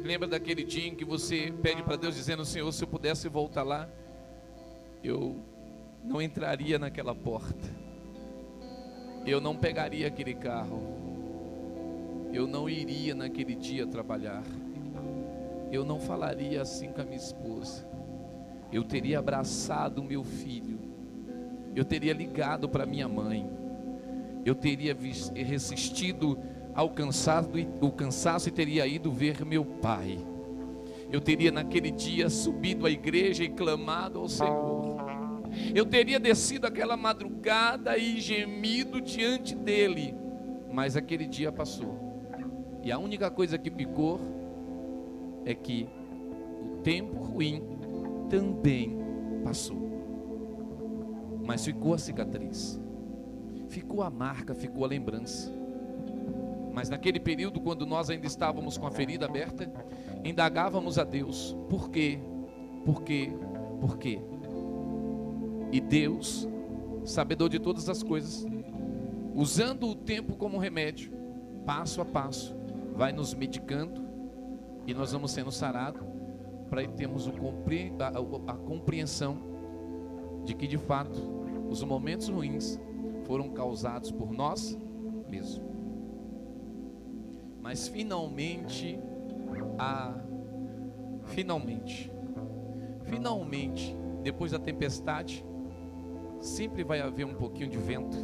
Lembra 0.04 0.28
daquele 0.28 0.64
dia 0.64 0.88
em 0.88 0.96
que 0.96 1.06
você 1.06 1.54
pede 1.62 1.82
para 1.82 1.96
Deus 1.96 2.16
dizendo: 2.16 2.44
Senhor, 2.44 2.70
se 2.74 2.84
eu 2.84 2.88
pudesse 2.88 3.30
voltar 3.30 3.64
lá, 3.64 3.90
eu 5.02 5.42
não 6.04 6.22
entraria 6.22 6.78
naquela 6.78 7.16
porta, 7.16 7.70
eu 9.26 9.40
não 9.40 9.56
pegaria 9.56 10.08
aquele 10.08 10.34
carro, 10.34 10.82
eu 12.34 12.46
não 12.46 12.70
iria 12.70 13.16
naquele 13.16 13.56
dia 13.56 13.88
trabalhar, 13.88 14.44
eu 15.74 15.84
não 15.84 16.00
falaria 16.00 16.62
assim 16.62 16.92
com 16.92 17.02
a 17.02 17.04
minha 17.04 17.18
esposa, 17.18 17.86
eu 18.72 18.84
teria 18.84 19.20
abraçado 19.20 20.00
o 20.00 20.06
meu 20.06 20.24
filho, 20.24 20.80
eu 21.76 21.84
teria 21.84 22.14
ligado 22.14 22.70
para 22.70 22.86
minha 22.86 23.08
mãe 23.10 23.64
eu 24.46 24.56
teria 24.56 24.96
resistido 25.34 26.38
ao 26.74 26.90
cansaço, 26.90 27.50
o 27.82 27.92
cansaço 27.92 28.50
e 28.50 28.52
teria 28.52 28.86
ido 28.86 29.12
ver 29.12 29.46
meu 29.46 29.64
pai. 29.64 30.18
Eu 31.12 31.22
teria 31.22 31.52
naquele 31.52 31.92
dia 31.92 32.30
subido 32.30 32.86
à 32.86 32.92
igreja 32.92 33.44
e 33.44 33.50
clamado 33.50 34.20
ao 34.20 34.28
Senhor. 34.28 34.98
Eu 35.74 35.86
teria 35.86 36.20
descido 36.20 36.66
aquela 36.66 36.98
madrugada 36.98 37.98
e 37.98 38.20
gemido 38.20 39.00
diante 39.00 39.54
dele. 39.56 40.16
Mas 40.72 40.98
aquele 40.98 41.28
dia 41.28 41.52
passou. 41.52 42.24
E 42.82 42.92
a 42.92 42.98
única 42.98 43.30
coisa 43.30 43.58
que 43.58 43.70
ficou 43.70 44.20
é 45.46 45.54
que 45.54 45.88
o 46.62 46.82
tempo 46.82 47.18
ruim 47.18 47.62
também 48.30 48.98
passou. 49.44 49.92
Mas 51.46 51.66
ficou 51.66 51.94
a 51.94 51.98
cicatriz 51.98 52.80
ficou 53.74 54.04
a 54.04 54.10
marca, 54.10 54.54
ficou 54.54 54.86
a 54.86 54.88
lembrança. 54.88 55.52
Mas 56.72 56.90
naquele 56.90 57.20
período, 57.20 57.60
quando 57.60 57.86
nós 57.86 58.10
ainda 58.10 58.28
estávamos 58.28 58.78
com 58.78 58.86
a 58.86 58.92
ferida 58.92 59.26
aberta, 59.26 59.72
indagávamos 60.24 60.98
a 61.00 61.04
Deus: 61.04 61.58
por 61.70 61.90
quê? 61.90 62.20
Por 62.86 63.02
quê? 63.02 63.32
Por 63.82 63.98
quê? 63.98 64.20
E 65.72 65.82
Deus, 65.82 66.48
sabedor 67.04 67.50
de 67.50 67.60
todas 67.60 67.90
as 67.90 68.04
coisas, 68.04 68.46
usando 69.34 69.88
o 69.88 69.96
tempo 69.96 70.36
como 70.36 70.58
remédio, 70.60 71.12
passo 71.66 72.00
a 72.00 72.06
passo, 72.06 72.56
vai 72.94 73.12
nos 73.12 73.34
medicando 73.34 74.03
e 74.86 74.94
nós 74.94 75.12
vamos 75.12 75.32
sendo 75.32 75.52
sarados 75.52 76.02
para 76.70 76.88
termos 76.88 77.28
a, 77.28 78.52
a 78.52 78.56
compreensão 78.56 79.38
de 80.44 80.54
que 80.54 80.68
de 80.68 80.78
fato 80.78 81.20
os 81.70 81.84
momentos 81.84 82.30
ruins 82.30 82.80
foram 83.26 83.50
causados 83.50 84.12
por 84.12 84.32
nós 84.32 84.78
mesmos. 85.30 85.62
Mas 87.62 87.88
finalmente, 87.88 89.00
a 89.78 90.16
finalmente, 91.26 92.12
finalmente, 93.06 93.96
depois 94.22 94.52
da 94.52 94.60
tempestade, 94.60 95.46
sempre 96.42 96.84
vai 96.84 97.00
haver 97.00 97.26
um 97.26 97.36
pouquinho 97.36 97.70
de 97.70 97.78
vento. 97.78 98.18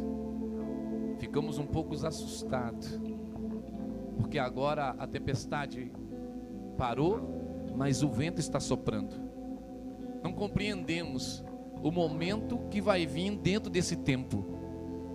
Ficamos 1.18 1.58
um 1.58 1.66
pouco 1.66 1.94
assustados, 2.04 3.00
porque 4.18 4.38
agora 4.38 4.90
a 4.98 5.06
tempestade 5.06 5.90
parou 6.80 7.40
mas 7.76 8.02
o 8.02 8.08
vento 8.08 8.40
está 8.40 8.58
soprando. 8.58 9.14
Não 10.22 10.32
compreendemos 10.32 11.44
o 11.82 11.90
momento 11.90 12.58
que 12.70 12.80
vai 12.80 13.06
vir 13.06 13.36
dentro 13.36 13.70
desse 13.70 13.96
tempo, 13.96 14.44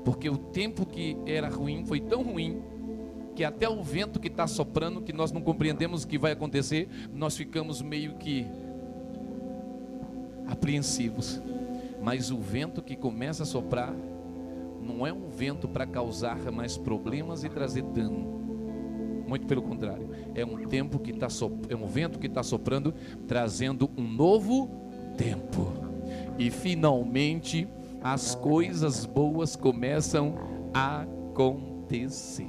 porque 0.03 0.29
o 0.29 0.37
tempo 0.37 0.85
que 0.85 1.17
era 1.25 1.49
ruim 1.49 1.85
foi 1.85 1.99
tão 1.99 2.23
ruim 2.23 2.61
que 3.35 3.43
até 3.43 3.67
o 3.67 3.83
vento 3.83 4.19
que 4.19 4.29
está 4.29 4.47
soprando, 4.47 5.01
que 5.01 5.11
nós 5.11 5.31
não 5.31 5.41
compreendemos 5.41 6.03
o 6.03 6.07
que 6.07 6.17
vai 6.17 6.31
acontecer, 6.31 6.87
nós 7.13 7.35
ficamos 7.35 7.81
meio 7.81 8.15
que 8.15 8.47
apreensivos. 10.47 11.41
Mas 12.01 12.31
o 12.31 12.37
vento 12.37 12.81
que 12.81 12.95
começa 12.95 13.43
a 13.43 13.45
soprar 13.45 13.93
não 14.81 15.05
é 15.05 15.11
um 15.11 15.27
vento 15.29 15.67
para 15.67 15.85
causar 15.85 16.51
mais 16.51 16.77
problemas 16.77 17.43
e 17.43 17.49
trazer 17.49 17.83
dano. 17.83 18.34
Muito 19.27 19.47
pelo 19.47 19.61
contrário, 19.61 20.09
é 20.35 20.45
um 20.45 20.67
tempo 20.67 20.99
que 20.99 21.11
está 21.11 21.27
é 21.69 21.75
um 21.75 21.87
vento 21.87 22.19
que 22.19 22.27
está 22.27 22.43
soprando, 22.43 22.93
trazendo 23.27 23.89
um 23.97 24.03
novo 24.03 24.69
tempo. 25.17 25.73
E 26.37 26.51
finalmente 26.51 27.67
as 28.01 28.35
coisas 28.35 29.05
boas 29.05 29.55
começam 29.55 30.35
a 30.73 31.01
acontecer. 31.01 32.47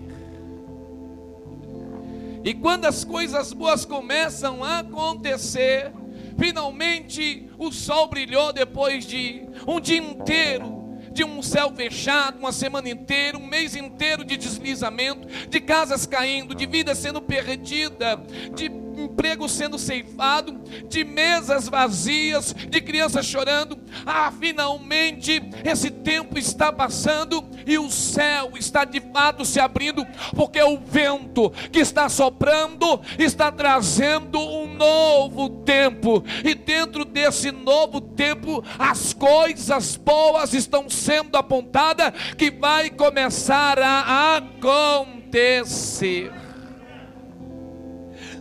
E 2.44 2.54
quando 2.54 2.84
as 2.84 3.04
coisas 3.04 3.52
boas 3.52 3.84
começam 3.84 4.62
a 4.62 4.80
acontecer, 4.80 5.92
finalmente 6.38 7.48
o 7.58 7.72
sol 7.72 8.06
brilhou 8.08 8.52
depois 8.52 9.04
de 9.06 9.42
um 9.66 9.80
dia 9.80 9.98
inteiro 9.98 10.76
de 11.16 11.24
um 11.24 11.40
céu 11.42 11.72
fechado, 11.74 12.38
uma 12.38 12.52
semana 12.52 12.90
inteira, 12.90 13.38
um 13.38 13.46
mês 13.46 13.74
inteiro 13.74 14.22
de 14.22 14.36
deslizamento, 14.36 15.15
de 15.48 15.60
casas 15.60 16.06
caindo, 16.06 16.54
de 16.54 16.66
vida 16.66 16.94
sendo 16.94 17.20
perdida, 17.20 18.22
de 18.54 18.70
emprego 19.02 19.48
sendo 19.48 19.78
ceifado, 19.78 20.60
de 20.88 21.04
mesas 21.04 21.68
vazias, 21.68 22.52
de 22.52 22.80
crianças 22.80 23.26
chorando. 23.26 23.78
Ah, 24.04 24.32
finalmente 24.38 25.42
esse 25.64 25.90
tempo 25.90 26.38
está 26.38 26.72
passando 26.72 27.44
e 27.66 27.78
o 27.78 27.90
céu 27.90 28.52
está 28.56 28.84
de 28.84 29.00
fato 29.00 29.44
se 29.44 29.60
abrindo, 29.60 30.06
porque 30.34 30.62
o 30.62 30.78
vento 30.78 31.50
que 31.70 31.80
está 31.80 32.08
soprando 32.08 33.00
está 33.18 33.50
trazendo 33.50 34.38
um 34.38 34.74
novo 34.74 35.48
tempo, 35.64 36.24
e 36.44 36.54
dentro 36.54 37.04
desse 37.04 37.50
novo 37.50 38.00
tempo, 38.00 38.64
as 38.78 39.12
coisas 39.12 39.96
boas 39.96 40.52
estão 40.54 40.88
sendo 40.88 41.36
apontadas 41.36 42.12
que 42.36 42.50
vai 42.50 42.90
começar 42.90 43.78
a 43.78 44.36
acontecer 44.36 45.15
obedece 45.36 46.30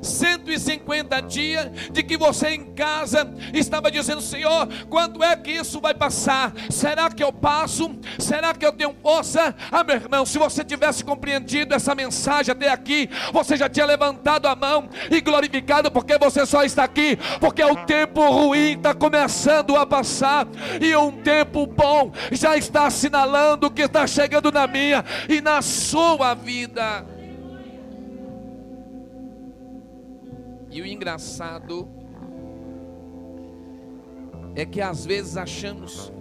150 0.06 1.22
dias 1.22 1.70
de 1.92 2.04
que 2.04 2.18
você 2.18 2.50
em 2.50 2.74
casa 2.74 3.34
estava 3.54 3.92
dizendo: 3.92 4.22
Senhor, 4.22 4.68
quando 4.90 5.24
é 5.24 5.36
que 5.36 5.52
isso 5.52 5.80
vai 5.82 5.94
passar? 5.94 6.54
Será 6.70 7.10
que 7.10 7.24
eu 7.24 7.32
passo? 7.32 7.96
Será 8.20 8.54
que 8.54 8.66
eu 8.66 8.72
tenho 8.72 8.96
força? 9.02 9.56
Ah, 9.72 9.84
meu 9.84 9.96
irmão, 9.96 10.26
se 10.26 10.38
você 10.38 10.64
tivesse 10.64 11.04
compreendido 11.04 11.74
essa 11.74 11.96
mensagem 11.96 12.52
até 12.52 12.70
aqui, 12.70 13.10
você 13.34 13.58
já 13.58 13.68
tinha 13.68 13.86
levantado 13.86 14.48
a 14.48 14.56
mão 14.56 14.90
e 15.10 15.22
glorificado, 15.22 15.92
porque 15.92 16.18
você 16.18 16.46
só 16.46 16.64
está 16.64 16.84
aqui, 16.84 17.18
porque 17.40 17.64
o 17.64 17.76
tempo 17.86 18.22
ruim 18.30 18.74
está 18.74 18.94
começando 18.94 19.76
a 19.76 19.86
passar 19.86 20.48
e 20.82 20.96
um 20.96 21.12
tempo 21.12 21.66
bom 21.66 22.12
já 22.32 22.58
está 22.58 22.88
assinalando 22.88 23.72
que 23.72 23.84
está 23.84 24.06
chegando 24.06 24.52
na 24.52 24.68
minha 24.68 25.04
e 25.28 25.42
na 25.42 25.62
sua 25.62 26.34
vida. 26.34 27.15
E 30.76 30.82
o 30.82 30.86
engraçado 30.86 31.88
é 34.54 34.66
que 34.66 34.82
às 34.82 35.06
vezes 35.06 35.38
achamos 35.38 36.12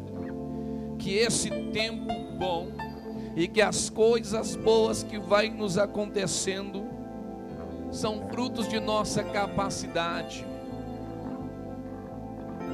que 0.97 1.17
esse 1.17 1.51
tempo 1.73 2.07
bom 2.39 2.69
e 3.35 3.49
que 3.49 3.61
as 3.61 3.91
coisas 3.91 4.55
boas 4.55 5.03
que 5.03 5.19
vai 5.19 5.51
nos 5.51 5.77
acontecendo 5.77 6.85
são 7.91 8.29
frutos 8.29 8.69
de 8.69 8.79
nossa 8.79 9.25
capacidade, 9.25 10.47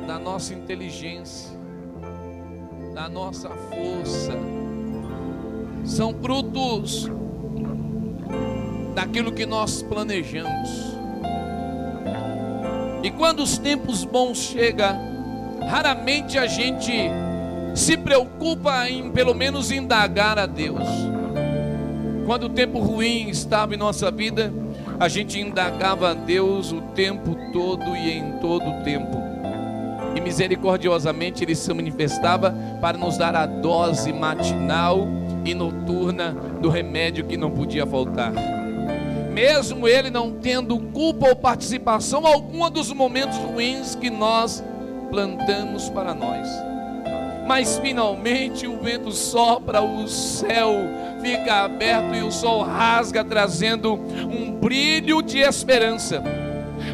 da 0.07 0.19
nossa 0.19 0.53
inteligência, 0.53 1.59
da 2.93 3.09
nossa 3.09 3.49
força, 3.49 4.35
são 5.87 6.13
frutos 6.13 7.09
daquilo 8.95 9.33
que 9.33 9.47
nós 9.47 9.81
planejamos. 9.81 10.90
E 13.03 13.11
quando 13.11 13.41
os 13.43 13.57
tempos 13.57 14.05
bons 14.05 14.39
chegam, 14.39 14.95
raramente 15.67 16.39
a 16.39 16.47
gente 16.47 16.93
se 17.75 17.97
preocupa 17.97 18.89
em 18.91 19.11
pelo 19.11 19.35
menos 19.35 19.71
indagar 19.71 20.39
a 20.39 20.45
Deus. 20.45 20.87
Quando 22.27 22.45
o 22.45 22.49
tempo 22.51 22.79
ruim 22.79 23.31
estava 23.31 23.75
em 23.75 23.79
nossa 23.79 24.11
vida, 24.11 24.53
a 24.99 25.09
gente 25.09 25.41
indagava 25.41 26.11
a 26.11 26.15
Deus 26.15 26.73
o 26.73 26.83
tempo 26.95 27.35
todo 27.53 27.97
e 27.97 28.13
em 28.13 28.33
todo 28.33 28.69
o 28.69 28.83
tempo. 28.83 29.19
E 30.15 30.21
misericordiosamente 30.21 31.43
ele 31.43 31.55
se 31.55 31.73
manifestava 31.73 32.55
para 32.81 32.99
nos 32.99 33.17
dar 33.17 33.35
a 33.35 33.47
dose 33.47 34.13
matinal 34.13 35.09
e 35.45 35.55
noturna 35.55 36.33
do 36.61 36.69
remédio 36.69 37.25
que 37.25 37.37
não 37.37 37.51
podia 37.51 37.87
faltar 37.87 38.60
mesmo 39.33 39.87
ele 39.87 40.11
não 40.11 40.33
tendo 40.33 40.79
culpa 40.79 41.29
ou 41.29 41.37
participação 41.37 42.27
alguma 42.27 42.69
dos 42.69 42.93
momentos 42.93 43.37
ruins 43.39 43.95
que 43.95 44.11
nós 44.11 44.63
plantamos 45.11 45.89
para 45.89 46.15
nós. 46.15 46.49
Mas 47.47 47.79
finalmente 47.79 48.67
o 48.67 48.79
vento 48.81 49.11
sopra, 49.11 49.83
o 49.83 50.07
céu 50.07 50.73
fica 51.21 51.65
aberto 51.65 52.15
e 52.15 52.23
o 52.23 52.31
sol 52.31 52.63
rasga, 52.63 53.25
trazendo 53.25 53.95
um 53.95 54.53
brilho 54.53 55.21
de 55.23 55.39
esperança. 55.39 56.23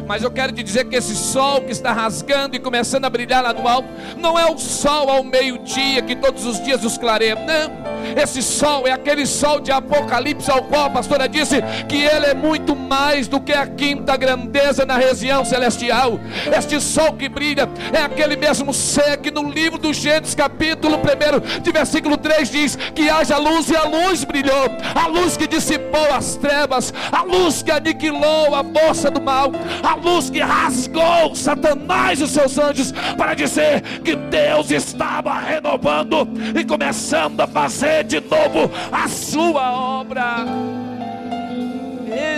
Mas 0.07 0.23
eu 0.23 0.31
quero 0.31 0.51
te 0.51 0.63
dizer 0.63 0.85
que 0.85 0.95
esse 0.95 1.15
sol 1.15 1.61
que 1.61 1.71
está 1.71 1.91
rasgando 1.91 2.55
e 2.55 2.59
começando 2.59 3.05
a 3.05 3.09
brilhar 3.09 3.43
lá 3.43 3.53
no 3.53 3.67
alto, 3.67 3.87
não 4.17 4.37
é 4.37 4.49
o 4.49 4.57
sol 4.57 5.09
ao 5.09 5.23
meio-dia 5.23 6.01
que 6.01 6.15
todos 6.15 6.45
os 6.45 6.61
dias 6.63 6.81
nos 6.81 6.97
clareia, 6.97 7.35
não 7.35 7.96
esse 8.15 8.41
sol 8.41 8.87
é 8.87 8.91
aquele 8.91 9.25
sol 9.25 9.59
de 9.59 9.71
Apocalipse 9.71 10.49
ao 10.49 10.63
qual 10.63 10.85
a 10.85 10.89
pastora 10.89 11.27
disse 11.27 11.61
que 11.87 11.97
ele 11.97 12.25
é 12.25 12.33
muito 12.33 12.75
mais 12.75 13.27
do 13.27 13.39
que 13.39 13.53
a 13.53 13.65
quinta 13.65 14.15
grandeza 14.15 14.85
na 14.85 14.97
região 14.97 15.43
celestial. 15.43 16.19
Este 16.55 16.79
sol 16.81 17.13
que 17.13 17.29
brilha 17.29 17.69
é 17.93 18.01
aquele 18.01 18.35
mesmo 18.35 18.73
ser 18.73 19.17
que 19.17 19.31
no 19.31 19.49
livro 19.49 19.77
do 19.77 19.93
Gênesis, 19.93 20.35
capítulo 20.35 20.97
1, 20.97 21.61
de 21.61 21.71
versículo 21.71 22.17
3 22.17 22.49
diz 22.49 22.75
que 22.93 23.09
haja 23.09 23.37
luz 23.37 23.69
e 23.69 23.75
a 23.75 23.83
luz 23.83 24.23
brilhou, 24.23 24.65
a 24.95 25.07
luz 25.07 25.37
que 25.37 25.47
dissipou 25.47 26.13
as 26.13 26.35
trevas, 26.35 26.93
a 27.11 27.23
luz 27.23 27.61
que 27.61 27.71
aniquilou 27.71 28.53
a 28.55 28.63
força 28.63 29.09
do 29.09 29.21
mal, 29.21 29.51
a 29.83 29.95
luz 29.95 30.29
que 30.29 30.39
rasgou 30.39 31.35
Satanás 31.35 32.19
e 32.19 32.23
os 32.23 32.31
seus 32.31 32.57
anjos 32.57 32.93
para 33.17 33.33
dizer 33.33 33.81
que 34.03 34.15
Deus 34.15 34.71
estava 34.71 35.39
renovando 35.39 36.27
e 36.55 36.63
começando 36.63 37.39
a 37.41 37.47
fazer 37.47 37.86
de 38.03 38.19
novo 38.19 38.71
a 38.91 39.07
sua 39.07 39.71
obra. 39.71 40.45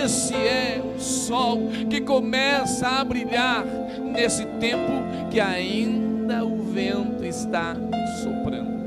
Esse 0.02 0.34
é 0.34 0.82
o 0.82 1.00
sol 1.00 1.70
que 1.88 2.00
começa 2.00 2.86
a 2.86 3.04
brilhar 3.04 3.64
nesse 3.64 4.44
tempo 4.44 4.92
que 5.30 5.40
ainda 5.40 6.44
o 6.44 6.62
vento 6.64 7.24
está 7.24 7.74
soprando. 8.22 8.80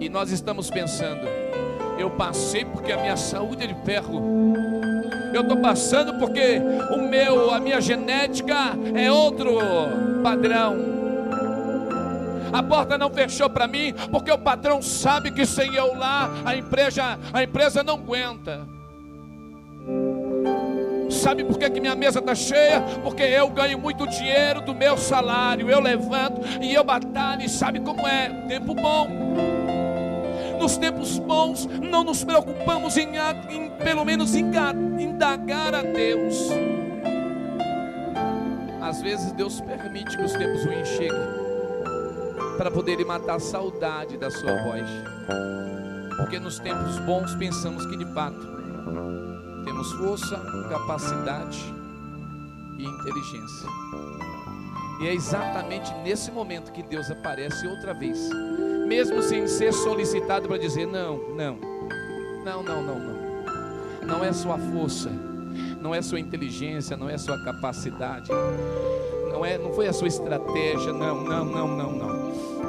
E 0.00 0.08
nós 0.08 0.30
estamos 0.30 0.70
pensando, 0.70 1.26
eu 1.98 2.10
passei 2.10 2.64
porque 2.64 2.92
a 2.92 2.96
minha 2.96 3.16
saúde 3.16 3.64
é 3.64 3.66
de 3.66 3.74
ferro. 3.84 4.54
Eu 5.32 5.42
estou 5.42 5.58
passando 5.58 6.18
porque 6.18 6.60
o 6.94 7.08
meu, 7.08 7.52
a 7.52 7.60
minha 7.60 7.80
genética 7.80 8.72
é 8.94 9.12
outro 9.12 9.58
padrão 10.22 10.99
a 12.52 12.62
porta 12.62 12.98
não 12.98 13.10
fechou 13.10 13.48
para 13.48 13.66
mim, 13.66 13.94
porque 14.10 14.30
o 14.30 14.38
patrão 14.38 14.82
sabe 14.82 15.30
que 15.30 15.46
sem 15.46 15.74
eu 15.74 15.94
lá, 15.94 16.30
a 16.44 16.56
empresa, 16.56 17.18
a 17.32 17.42
empresa 17.42 17.82
não 17.82 17.94
aguenta. 17.94 18.66
Sabe 21.10 21.42
por 21.42 21.58
que, 21.58 21.68
que 21.68 21.80
minha 21.80 21.96
mesa 21.96 22.20
está 22.20 22.34
cheia? 22.34 22.80
Porque 23.02 23.22
eu 23.22 23.48
ganho 23.50 23.78
muito 23.78 24.06
dinheiro 24.06 24.60
do 24.60 24.74
meu 24.74 24.96
salário. 24.96 25.68
Eu 25.68 25.80
levanto 25.80 26.40
e 26.62 26.72
eu 26.72 26.84
batalho. 26.84 27.42
E 27.42 27.48
sabe 27.48 27.80
como 27.80 28.06
é? 28.06 28.28
Tempo 28.46 28.74
bom. 28.74 29.08
Nos 30.58 30.76
tempos 30.76 31.18
bons, 31.18 31.66
não 31.66 32.04
nos 32.04 32.22
preocupamos 32.22 32.96
em, 32.96 33.08
em 33.48 33.70
pelo 33.70 34.04
menos 34.04 34.34
indagar 34.34 35.74
a 35.74 35.82
Deus. 35.82 36.50
Às 38.80 39.02
vezes 39.02 39.32
Deus 39.32 39.60
permite 39.60 40.16
que 40.16 40.22
os 40.22 40.32
tempos 40.32 40.64
ruins 40.64 40.88
cheguem 40.88 41.49
para 42.60 42.70
poder 42.70 43.02
matar 43.06 43.36
a 43.36 43.40
saudade 43.40 44.18
da 44.18 44.30
sua 44.30 44.54
voz. 44.64 44.86
Porque 46.18 46.38
nos 46.38 46.58
tempos 46.58 46.98
bons 47.06 47.34
pensamos 47.36 47.86
que 47.86 47.96
de 47.96 48.04
fato 48.12 48.38
temos 49.64 49.90
força, 49.92 50.36
capacidade 50.68 51.58
e 52.76 52.84
inteligência. 52.84 53.66
E 55.00 55.08
é 55.08 55.14
exatamente 55.14 55.90
nesse 56.04 56.30
momento 56.30 56.70
que 56.70 56.82
Deus 56.82 57.10
aparece 57.10 57.66
outra 57.66 57.94
vez, 57.94 58.28
mesmo 58.86 59.22
sem 59.22 59.48
ser 59.48 59.72
solicitado 59.72 60.46
para 60.46 60.58
dizer: 60.58 60.86
não, 60.86 61.16
não, 61.30 61.58
não, 62.44 62.62
não, 62.62 62.82
não, 62.82 62.98
não. 62.98 64.06
Não 64.06 64.22
é 64.22 64.34
sua 64.34 64.58
força, 64.58 65.08
não 65.80 65.94
é 65.94 66.02
sua 66.02 66.20
inteligência, 66.20 66.94
não 66.94 67.08
é 67.08 67.16
sua 67.16 67.42
capacidade, 67.42 68.30
não 69.32 69.46
é, 69.46 69.56
não 69.56 69.72
foi 69.72 69.88
a 69.88 69.94
sua 69.94 70.08
estratégia, 70.08 70.92
não, 70.92 71.24
não, 71.24 71.44
não, 71.46 71.66
não, 71.66 71.92
não 71.92 72.19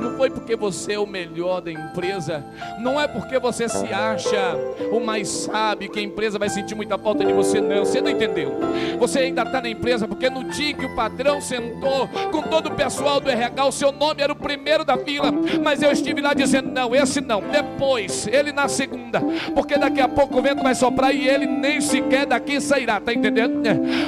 não 0.01 0.17
foi 0.17 0.29
porque 0.29 0.55
você 0.55 0.93
é 0.93 0.99
o 0.99 1.05
melhor 1.05 1.61
da 1.61 1.71
empresa, 1.71 2.43
não 2.79 2.99
é 2.99 3.07
porque 3.07 3.37
você 3.39 3.69
se 3.69 3.93
acha 3.93 4.55
o 4.91 4.99
mais 4.99 5.27
sábio 5.29 5.89
que 5.89 5.99
a 5.99 6.03
empresa 6.03 6.39
vai 6.39 6.49
sentir 6.49 6.75
muita 6.75 6.97
falta 6.97 7.23
de 7.23 7.31
você, 7.31 7.61
não. 7.61 7.85
Você 7.85 8.01
não 8.01 8.09
entendeu. 8.09 8.59
Você 8.99 9.19
ainda 9.19 9.43
está 9.43 9.61
na 9.61 9.69
empresa 9.69 10.07
porque 10.07 10.29
no 10.29 10.43
dia 10.45 10.73
que 10.73 10.85
o 10.85 10.95
patrão 10.95 11.39
sentou 11.39 12.07
com 12.31 12.41
todo 12.41 12.67
o 12.67 12.71
pessoal 12.71 13.19
do 13.19 13.29
RH, 13.29 13.65
o 13.65 13.71
seu 13.71 13.91
nome 13.91 14.21
era 14.21 14.33
o 14.33 14.35
primeiro 14.35 14.83
da 14.83 14.97
fila, 14.97 15.31
mas 15.63 15.81
eu 15.81 15.91
estive 15.91 16.21
lá 16.21 16.33
dizendo: 16.33 16.71
não, 16.71 16.95
esse 16.95 17.21
não, 17.21 17.41
depois, 17.41 18.27
ele 18.27 18.51
na 18.51 18.67
segunda, 18.67 19.21
porque 19.53 19.77
daqui 19.77 20.01
a 20.01 20.07
pouco 20.07 20.39
o 20.39 20.41
vento 20.41 20.63
vai 20.63 20.73
soprar 20.73 21.13
e 21.13 21.27
ele 21.27 21.45
nem 21.45 21.79
sequer 21.79 22.25
daqui 22.25 22.59
sairá, 22.59 22.99
tá 22.99 23.13
entendendo? 23.13 23.61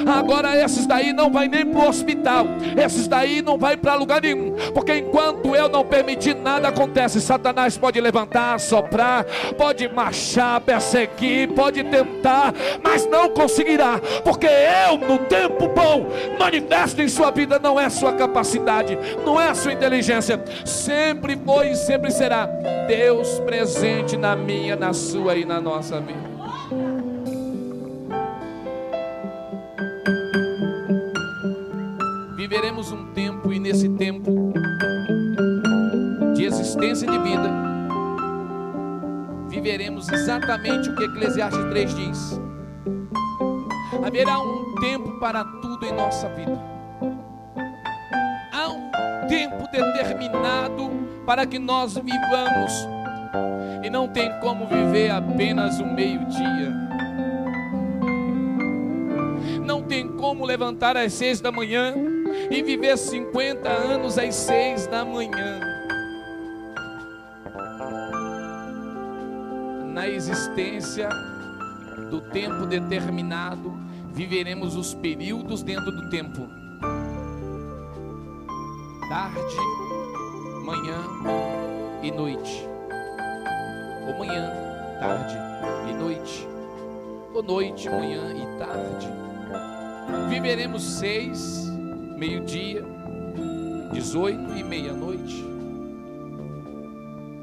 Agora 0.06 0.56
esses 0.60 0.86
daí 0.86 1.12
não 1.12 1.30
vai 1.30 1.48
nem 1.48 1.64
para 1.64 1.80
o 1.80 1.88
hospital, 1.88 2.46
esses 2.82 3.06
daí 3.06 3.42
não 3.42 3.58
vai 3.58 3.76
para 3.76 3.94
lugar 3.94 4.20
nenhum, 4.20 4.54
porque 4.72 4.96
enquanto 4.96 5.54
eu 5.54 5.68
não 5.68 5.83
permitir 5.84 6.34
nada 6.34 6.68
acontece. 6.68 7.20
Satanás 7.20 7.76
pode 7.78 8.00
levantar, 8.00 8.58
soprar, 8.58 9.24
pode 9.56 9.88
marchar, 9.88 10.60
perseguir, 10.60 11.48
pode 11.52 11.84
tentar, 11.84 12.54
mas 12.82 13.06
não 13.06 13.28
conseguirá, 13.30 14.00
porque 14.22 14.46
eu, 14.46 14.98
no 14.98 15.18
tempo 15.18 15.68
bom, 15.68 16.08
manifesto 16.38 17.00
em 17.02 17.08
sua 17.08 17.30
vida 17.30 17.58
não 17.58 17.78
é 17.78 17.88
sua 17.88 18.12
capacidade, 18.12 18.98
não 19.24 19.40
é 19.40 19.52
sua 19.54 19.72
inteligência, 19.72 20.42
sempre 20.64 21.38
foi 21.44 21.70
e 21.70 21.76
sempre 21.76 22.10
será 22.10 22.46
Deus 22.86 23.40
presente 23.40 24.16
na 24.16 24.36
minha, 24.36 24.76
na 24.76 24.92
sua 24.92 25.36
e 25.36 25.44
na 25.44 25.60
nossa 25.60 26.00
vida. 26.00 26.34
Viveremos 32.36 32.92
um 32.92 33.06
tempo 33.12 33.52
e 33.52 33.58
nesse 33.58 33.88
tempo 33.88 34.52
existência 36.64 37.06
de 37.06 37.18
vida, 37.18 37.50
viveremos 39.50 40.08
exatamente 40.10 40.88
o 40.88 40.96
que 40.96 41.04
Eclesiastes 41.04 41.62
3 41.66 41.94
diz. 41.94 42.40
Haverá 44.04 44.38
um 44.40 44.74
tempo 44.80 45.12
para 45.20 45.44
tudo 45.44 45.84
em 45.84 45.92
nossa 45.92 46.26
vida. 46.30 46.58
Há 48.50 48.68
um 48.68 49.28
tempo 49.28 49.68
determinado 49.70 50.90
para 51.26 51.46
que 51.46 51.58
nós 51.58 51.94
vivamos. 51.96 52.72
E 53.82 53.90
não 53.90 54.08
tem 54.08 54.32
como 54.40 54.66
viver 54.66 55.10
apenas 55.10 55.78
o 55.80 55.86
meio-dia. 55.86 56.72
Não 59.62 59.82
tem 59.82 60.08
como 60.08 60.46
levantar 60.46 60.96
às 60.96 61.12
seis 61.12 61.42
da 61.42 61.52
manhã 61.52 61.94
e 62.50 62.62
viver 62.62 62.96
50 62.96 63.68
anos 63.68 64.18
às 64.18 64.34
seis 64.34 64.86
da 64.86 65.04
manhã. 65.04 65.73
Na 69.94 70.08
existência 70.08 71.08
do 72.10 72.20
tempo 72.20 72.66
determinado, 72.66 73.72
viveremos 74.12 74.74
os 74.74 74.92
períodos 74.92 75.62
dentro 75.62 75.92
do 75.92 76.10
tempo. 76.10 76.48
Tarde, 79.08 79.56
manhã 80.64 80.98
e 82.02 82.10
noite. 82.10 82.68
Ou 84.08 84.18
manhã, 84.18 84.50
tarde 84.98 85.36
e 85.88 85.94
noite. 85.94 86.48
Ou 87.32 87.42
noite, 87.44 87.88
manhã 87.88 88.34
e 88.34 88.58
tarde. 88.58 89.08
Viveremos 90.28 90.82
seis, 90.82 91.68
meio-dia, 92.16 92.84
dezoito 93.92 94.56
e 94.56 94.64
meia-noite. 94.64 95.44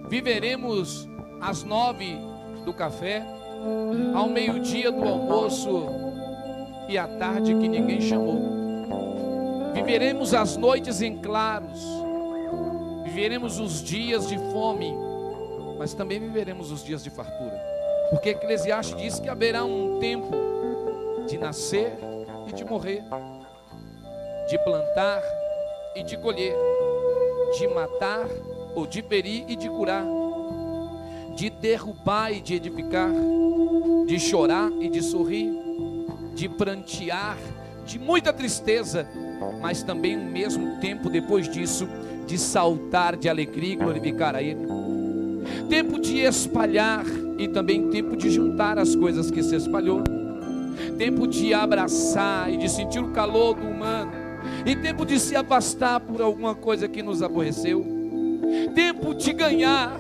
Viveremos 0.09 1.07
às 1.39 1.63
nove 1.63 2.29
do 2.65 2.73
café, 2.73 3.23
ao 4.13 4.27
meio-dia 4.27 4.91
do 4.91 5.03
almoço 5.03 5.87
e 6.87 6.97
à 6.97 7.07
tarde 7.07 7.53
que 7.55 7.67
ninguém 7.67 8.01
chamou. 8.01 8.39
Viveremos 9.73 10.33
as 10.33 10.57
noites 10.57 11.01
em 11.01 11.17
claros, 11.17 11.81
viveremos 13.03 13.59
os 13.59 13.83
dias 13.83 14.27
de 14.27 14.37
fome, 14.51 14.93
mas 15.77 15.93
também 15.93 16.19
viveremos 16.19 16.71
os 16.71 16.83
dias 16.83 17.03
de 17.03 17.09
fartura. 17.09 17.59
Porque 18.09 18.29
Eclesiastes 18.29 18.95
diz 18.97 19.19
que 19.19 19.29
haverá 19.29 19.63
um 19.63 19.99
tempo 19.99 20.29
de 21.27 21.37
nascer 21.37 21.97
e 22.47 22.53
de 22.53 22.65
morrer, 22.65 23.03
de 24.49 24.57
plantar 24.59 25.23
e 25.95 26.03
de 26.03 26.17
colher, 26.17 26.55
de 27.57 27.67
matar 27.69 28.27
ou 28.75 28.85
de 28.85 29.01
ferir 29.01 29.45
e 29.47 29.55
de 29.55 29.69
curar 29.69 30.03
de 31.35 31.49
derrubar 31.49 32.31
e 32.31 32.41
de 32.41 32.55
edificar, 32.55 33.09
de 34.05 34.19
chorar 34.19 34.71
e 34.79 34.89
de 34.89 35.01
sorrir, 35.01 35.51
de 36.35 36.49
prantear, 36.49 37.37
de 37.85 37.99
muita 37.99 38.31
tristeza, 38.31 39.07
mas 39.61 39.83
também 39.83 40.15
ao 40.15 40.21
mesmo 40.21 40.79
tempo 40.79 41.09
depois 41.09 41.49
disso, 41.49 41.87
de 42.27 42.37
saltar 42.37 43.15
de 43.15 43.27
alegria 43.27 43.73
e 43.73 43.75
glorificar 43.75 44.35
a 44.35 44.41
Ele. 44.41 44.67
Tempo 45.69 45.99
de 45.99 46.19
espalhar 46.19 47.05
e 47.37 47.47
também 47.47 47.89
tempo 47.89 48.15
de 48.15 48.29
juntar 48.29 48.77
as 48.77 48.95
coisas 48.95 49.31
que 49.31 49.41
se 49.41 49.55
espalhou. 49.55 50.03
Tempo 50.97 51.27
de 51.27 51.53
abraçar 51.53 52.51
e 52.51 52.57
de 52.57 52.69
sentir 52.69 52.99
o 52.99 53.11
calor 53.11 53.55
do 53.55 53.67
humano. 53.67 54.11
E 54.65 54.75
tempo 54.75 55.05
de 55.05 55.19
se 55.19 55.35
afastar 55.35 55.99
por 55.99 56.21
alguma 56.21 56.53
coisa 56.53 56.87
que 56.87 57.01
nos 57.01 57.21
aborreceu. 57.21 57.85
Tempo 58.75 59.13
de 59.13 59.33
ganhar 59.33 59.97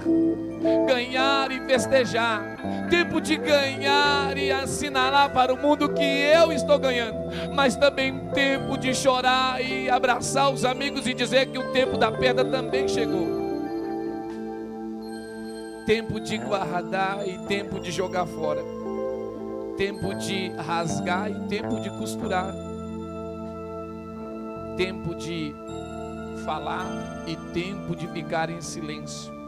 ganhar 0.85 1.51
e 1.51 1.59
festejar, 1.61 2.57
tempo 2.89 3.19
de 3.19 3.37
ganhar 3.37 4.37
e 4.37 4.51
assinalar 4.51 5.31
para 5.31 5.53
o 5.53 5.57
mundo 5.57 5.89
que 5.89 6.03
eu 6.03 6.51
estou 6.51 6.77
ganhando, 6.77 7.17
mas 7.53 7.75
também 7.75 8.29
tempo 8.29 8.77
de 8.77 8.93
chorar 8.93 9.63
e 9.63 9.89
abraçar 9.89 10.51
os 10.51 10.63
amigos 10.63 11.07
e 11.07 11.13
dizer 11.13 11.47
que 11.47 11.57
o 11.57 11.71
tempo 11.71 11.97
da 11.97 12.11
perda 12.11 12.45
também 12.45 12.87
chegou. 12.87 13.41
Tempo 15.85 16.19
de 16.19 16.37
guardar 16.37 17.27
e 17.27 17.39
tempo 17.47 17.79
de 17.79 17.91
jogar 17.91 18.27
fora. 18.27 18.61
Tempo 19.77 20.13
de 20.13 20.49
rasgar 20.49 21.29
e 21.31 21.47
tempo 21.47 21.79
de 21.79 21.89
costurar. 21.89 22.53
Tempo 24.77 25.15
de 25.15 25.55
falar 26.45 27.23
e 27.27 27.35
tempo 27.51 27.95
de 27.95 28.07
ficar 28.07 28.49
em 28.49 28.61
silêncio 28.61 29.40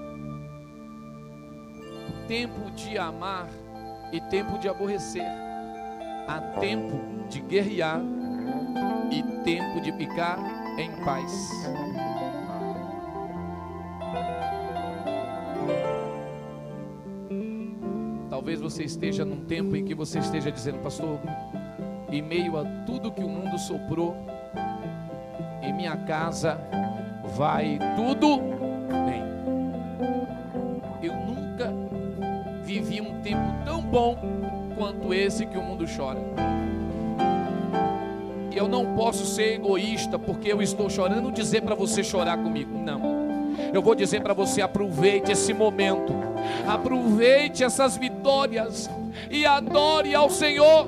tempo 2.28 2.72
de 2.72 2.98
amar 2.98 3.48
e 4.12 4.20
tempo 4.22 4.58
de 4.58 4.68
aborrecer. 4.70 5.26
Há 6.28 6.40
tempo 6.60 7.28
de 7.30 7.42
guerrear 7.42 8.02
e 9.12 9.24
tempo 9.44 9.82
de 9.82 9.92
ficar 9.94 10.38
em 10.78 10.92
paz. 11.04 11.50
Talvez 18.30 18.60
você 18.60 18.84
esteja 18.84 19.24
num 19.24 19.46
tempo 19.46 19.76
em 19.76 19.86
que 19.86 19.94
você 19.94 20.20
esteja 20.20 20.52
dizendo, 20.52 20.80
pastor, 20.80 21.20
em 22.10 22.22
meio 22.22 22.58
a 22.58 22.66
tudo 22.86 23.12
que 23.12 23.24
o 23.24 23.30
mundo 23.30 23.58
soprou, 23.58 24.16
em 25.62 25.74
minha 25.74 25.96
casa 25.98 26.60
vai 27.36 27.80
tudo 27.96 28.53
bom 33.94 34.18
quanto 34.76 35.14
esse 35.14 35.46
que 35.46 35.56
o 35.56 35.62
mundo 35.62 35.86
chora. 35.86 36.20
E 38.52 38.58
eu 38.58 38.68
não 38.68 38.96
posso 38.96 39.24
ser 39.24 39.54
egoísta 39.54 40.18
porque 40.18 40.52
eu 40.52 40.64
estou 40.64 40.90
chorando 40.90 41.32
dizer 41.32 41.62
para 41.62 41.76
você 41.76 42.04
chorar 42.04 42.38
comigo. 42.38 42.76
Não. 42.76 43.54
Eu 43.72 43.84
vou 43.84 43.94
dizer 43.94 44.22
para 44.22 44.34
você 44.34 44.64
aproveite 44.64 45.32
esse 45.32 45.54
momento. 45.54 46.12
Aproveite 46.68 47.64
essas 47.64 47.96
vitórias 47.96 48.90
e 49.30 49.46
adore 49.46 50.16
ao 50.16 50.28
Senhor. 50.28 50.88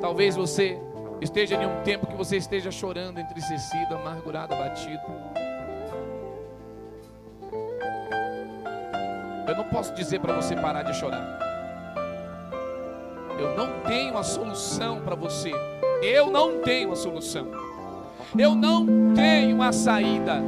Talvez 0.00 0.34
você 0.34 0.76
esteja 1.20 1.54
em 1.54 1.66
um 1.66 1.82
tempo 1.84 2.08
que 2.08 2.16
você 2.16 2.36
esteja 2.36 2.72
chorando, 2.72 3.20
entristecido, 3.20 3.94
amargurado, 3.94 4.54
abatido. 4.54 5.33
Eu 9.54 9.58
não 9.58 9.66
posso 9.66 9.94
dizer 9.94 10.18
para 10.18 10.34
você 10.34 10.56
parar 10.56 10.82
de 10.82 10.92
chorar. 10.96 11.38
Eu 13.38 13.56
não 13.56 13.68
tenho 13.86 14.18
a 14.18 14.24
solução 14.24 15.00
para 15.00 15.14
você. 15.14 15.52
Eu 16.02 16.28
não 16.28 16.60
tenho 16.60 16.90
a 16.90 16.96
solução. 16.96 17.46
Eu 18.36 18.56
não 18.56 19.14
tenho 19.14 19.62
a 19.62 19.70
saída. 19.70 20.42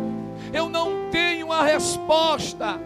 Eu 0.53 0.69
não 0.69 1.09
tenho 1.12 1.53
a 1.53 1.62
resposta. 1.62 2.81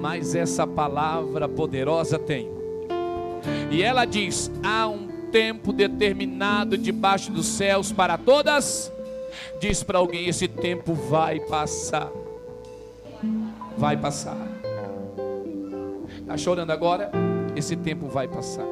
Mas 0.00 0.36
essa 0.36 0.64
palavra 0.68 1.48
poderosa 1.48 2.16
tem. 2.16 2.48
E 3.72 3.82
ela 3.82 4.04
diz: 4.04 4.52
há 4.62 4.86
um 4.86 5.08
tempo 5.32 5.72
determinado 5.72 6.78
debaixo 6.78 7.32
dos 7.32 7.46
céus 7.46 7.90
para 7.90 8.16
todas. 8.16 8.96
Diz 9.60 9.82
para 9.82 9.98
alguém: 9.98 10.28
esse 10.28 10.48
tempo 10.48 10.94
vai 10.94 11.40
passar. 11.40 12.10
Vai 13.76 13.96
passar. 13.96 14.36
Está 16.20 16.36
chorando 16.36 16.70
agora? 16.70 17.10
Esse 17.56 17.76
tempo 17.76 18.06
vai 18.06 18.28
passar. 18.28 18.66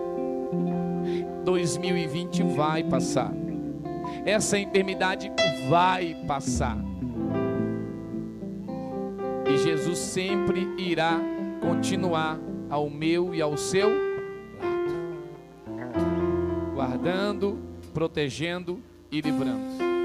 2020 1.45 2.43
vai 2.43 2.83
passar. 2.85 3.33
Essa 4.25 4.59
enfermidade 4.59 5.31
vai 5.69 6.17
passar. 6.27 6.77
E 9.49 9.57
Jesus 9.59 9.99
sempre 9.99 10.69
irá 10.77 11.21
continuar 11.61 12.39
ao 12.69 12.91
meu 12.91 13.35
e 13.35 13.41
ao 13.41 13.57
seu 13.57 13.89
lado, 13.89 14.97
guardando, 16.75 17.59
protegendo 17.95 18.81
e 19.11 19.21
livrando. 19.21 19.96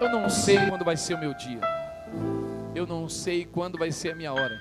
Eu 0.00 0.10
não 0.10 0.28
sei 0.28 0.58
quando 0.68 0.84
vai 0.84 0.96
ser 0.96 1.14
o 1.14 1.18
meu 1.18 1.34
dia. 1.34 1.60
Eu 2.74 2.86
não 2.86 3.08
sei 3.08 3.44
quando 3.44 3.78
vai 3.78 3.92
ser 3.92 4.12
a 4.12 4.14
minha 4.14 4.32
hora. 4.32 4.58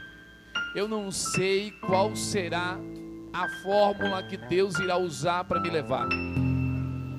Eu 0.76 0.88
não 0.88 1.12
sei 1.12 1.72
qual 1.72 2.16
será 2.16 2.78
a 3.34 3.48
fórmula 3.64 4.24
que 4.24 4.38
Deus 4.38 4.78
irá 4.80 4.98
usar 4.98 5.44
para 5.44 5.60
me 5.60 5.70
levar. 5.70 6.08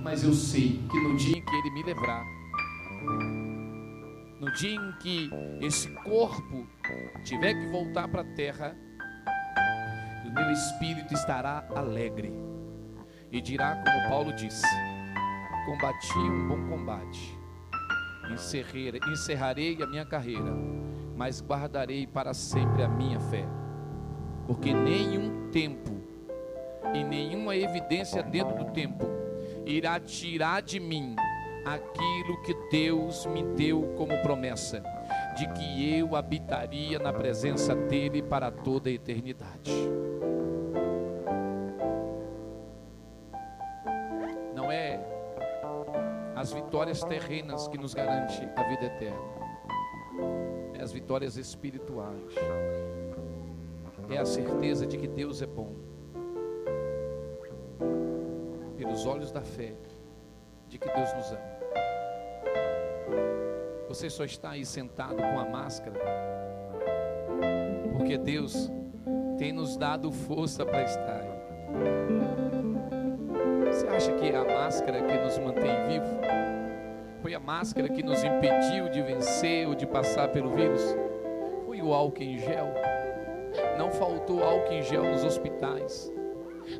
Mas 0.03 0.23
eu 0.25 0.33
sei 0.33 0.81
que 0.91 0.99
no 1.01 1.17
dia 1.17 1.39
em 1.39 1.45
que 1.45 1.57
Ele 1.57 1.71
me 1.71 1.83
levar, 1.83 2.25
no 4.41 4.53
dia 4.53 4.75
em 4.75 4.93
que 4.99 5.31
esse 5.61 5.89
corpo 6.03 6.67
tiver 7.25 7.55
que 7.55 7.71
voltar 7.71 8.09
para 8.09 8.23
a 8.23 8.35
terra, 8.35 8.77
o 10.25 10.31
meu 10.31 10.51
espírito 10.51 11.15
estará 11.15 11.67
alegre 11.75 12.33
e 13.31 13.41
dirá, 13.41 13.77
como 13.77 14.09
Paulo 14.09 14.33
disse: 14.33 14.67
Combati 15.67 16.19
um 16.19 16.49
bom 16.49 16.69
combate, 16.69 17.39
encerrarei, 18.33 19.01
encerrarei 19.13 19.83
a 19.83 19.87
minha 19.87 20.05
carreira, 20.05 20.53
mas 21.17 21.41
guardarei 21.41 22.07
para 22.07 22.33
sempre 22.33 22.83
a 22.83 22.89
minha 22.89 23.21
fé, 23.21 23.45
porque 24.47 24.73
nenhum 24.73 25.51
tempo 25.51 26.01
e 26.95 27.05
nenhuma 27.05 27.55
evidência 27.55 28.23
dentro 28.23 28.57
do 28.57 28.73
tempo 28.73 29.05
irá 29.67 30.01
tirar 30.01 30.63
de 30.63 30.81
mim 30.81 31.15
aquilo 31.65 32.41
que 32.43 32.55
Deus 32.71 33.27
me 33.27 33.43
deu 33.43 33.95
como 33.97 34.17
promessa, 34.23 34.83
de 35.37 35.47
que 35.53 35.99
eu 35.99 36.17
habitaria 36.17 36.99
na 36.99 37.13
presença 37.13 37.75
dEle 37.75 38.23
para 38.23 38.51
toda 38.51 38.89
a 38.89 38.93
eternidade. 38.93 39.71
As 46.41 46.53
vitórias 46.55 47.05
terrenas 47.05 47.69
que 47.69 47.77
nos 47.77 47.93
garante 47.93 48.49
a 48.57 48.63
vida 48.63 48.87
eterna, 48.87 49.19
é 50.73 50.83
as 50.83 50.91
vitórias 50.91 51.37
espirituais, 51.37 52.35
é 54.09 54.17
a 54.17 54.25
certeza 54.25 54.87
de 54.87 54.97
que 54.97 55.07
Deus 55.07 55.43
é 55.43 55.47
bom, 55.47 55.75
pelos 58.75 59.05
olhos 59.05 59.31
da 59.31 59.43
fé 59.43 59.75
de 60.67 60.79
que 60.79 60.89
Deus 60.89 61.13
nos 61.13 61.31
ama. 61.31 61.61
Você 63.89 64.09
só 64.09 64.25
está 64.25 64.53
aí 64.53 64.65
sentado 64.65 65.17
com 65.17 65.39
a 65.39 65.45
máscara, 65.45 66.01
porque 67.93 68.17
Deus 68.17 68.71
tem 69.37 69.53
nos 69.53 69.77
dado 69.77 70.11
força 70.11 70.65
para 70.65 70.85
estar 70.85 71.21
aí. 71.21 72.50
Acha 74.01 74.13
que 74.15 74.31
é 74.31 74.35
a 74.35 74.43
máscara 74.43 75.03
que 75.03 75.19
nos 75.19 75.39
mantém 75.39 75.87
vivo? 75.87 76.07
Foi 77.21 77.35
a 77.35 77.39
máscara 77.39 77.87
que 77.87 78.03
nos 78.03 78.25
impediu 78.25 78.89
de 78.89 79.03
vencer 79.03 79.69
ou 79.69 79.75
de 79.75 79.87
passar 79.87 80.29
pelo 80.29 80.49
vírus? 80.55 80.81
Foi 81.67 81.83
o 81.83 81.93
álcool 81.93 82.23
em 82.23 82.39
gel? 82.39 82.73
Não 83.77 83.91
faltou 83.91 84.43
álcool 84.43 84.73
em 84.73 84.83
gel 84.83 85.05
nos 85.05 85.23
hospitais. 85.23 86.11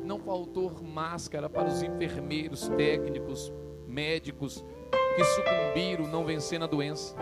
Não 0.03 0.17
faltou 0.17 0.71
máscara 0.81 1.47
para 1.47 1.67
os 1.67 1.83
enfermeiros, 1.83 2.69
técnicos, 2.69 3.53
médicos 3.85 4.65
que 5.15 5.23
sucumbiram 5.23 6.07
não 6.07 6.25
vencendo 6.25 6.63
a 6.63 6.67
doença. 6.67 7.15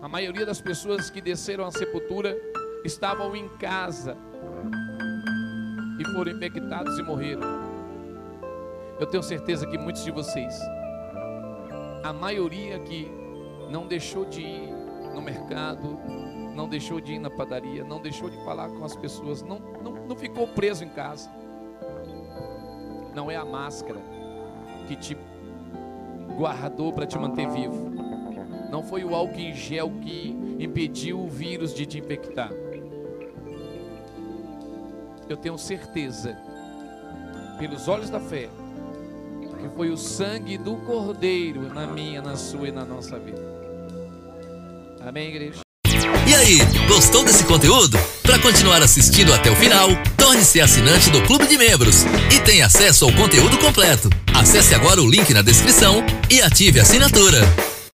A 0.00 0.08
maioria 0.08 0.46
das 0.46 0.62
pessoas 0.62 1.10
que 1.10 1.20
desceram 1.20 1.66
à 1.66 1.70
sepultura 1.70 2.34
estavam 2.82 3.36
em 3.36 3.46
casa 3.58 4.16
e 5.98 6.04
foram 6.14 6.32
infectados 6.32 6.98
e 6.98 7.02
morreram. 7.02 7.59
Eu 9.00 9.06
tenho 9.06 9.22
certeza 9.22 9.66
que 9.66 9.78
muitos 9.78 10.04
de 10.04 10.10
vocês, 10.10 10.60
a 12.04 12.12
maioria 12.12 12.78
que 12.80 13.10
não 13.70 13.86
deixou 13.86 14.26
de 14.26 14.42
ir 14.42 14.74
no 15.14 15.22
mercado, 15.22 15.98
não 16.54 16.68
deixou 16.68 17.00
de 17.00 17.14
ir 17.14 17.18
na 17.18 17.30
padaria, 17.30 17.82
não 17.82 17.98
deixou 17.98 18.28
de 18.28 18.36
falar 18.44 18.68
com 18.68 18.84
as 18.84 18.94
pessoas, 18.94 19.42
não, 19.42 19.58
não, 19.58 20.06
não 20.06 20.14
ficou 20.14 20.46
preso 20.46 20.84
em 20.84 20.90
casa. 20.90 21.30
Não 23.14 23.30
é 23.30 23.36
a 23.36 23.44
máscara 23.44 24.00
que 24.86 24.94
te 24.94 25.16
guardou 26.36 26.92
para 26.92 27.06
te 27.06 27.18
manter 27.18 27.48
vivo. 27.48 27.90
Não 28.70 28.82
foi 28.82 29.02
o 29.02 29.14
álcool 29.14 29.40
em 29.40 29.54
gel 29.54 29.90
que 30.02 30.56
impediu 30.58 31.20
o 31.20 31.26
vírus 31.26 31.72
de 31.72 31.86
te 31.86 31.98
infectar. 31.98 32.52
Eu 35.26 35.38
tenho 35.38 35.56
certeza, 35.56 36.36
pelos 37.58 37.88
olhos 37.88 38.10
da 38.10 38.20
fé, 38.20 38.50
foi 39.80 39.88
o 39.88 39.96
sangue 39.96 40.58
do 40.58 40.76
Cordeiro 40.76 41.72
na 41.72 41.86
minha, 41.86 42.20
na 42.20 42.36
sua 42.36 42.68
e 42.68 42.70
na 42.70 42.84
nossa 42.84 43.18
vida. 43.18 43.40
Amém, 45.00 45.30
igreja? 45.30 45.60
E 46.28 46.34
aí, 46.34 46.58
gostou 46.86 47.24
desse 47.24 47.44
conteúdo? 47.44 47.98
Para 48.22 48.38
continuar 48.40 48.82
assistindo 48.82 49.32
até 49.32 49.50
o 49.50 49.56
final, 49.56 49.88
torne-se 50.18 50.60
assinante 50.60 51.08
do 51.08 51.22
Clube 51.22 51.46
de 51.46 51.56
Membros 51.56 52.02
e 52.30 52.40
tenha 52.40 52.66
acesso 52.66 53.06
ao 53.06 53.12
conteúdo 53.14 53.56
completo. 53.56 54.10
Acesse 54.34 54.74
agora 54.74 55.00
o 55.00 55.10
link 55.10 55.32
na 55.32 55.40
descrição 55.40 56.04
e 56.28 56.42
ative 56.42 56.78
a 56.78 56.82
assinatura. 56.82 57.40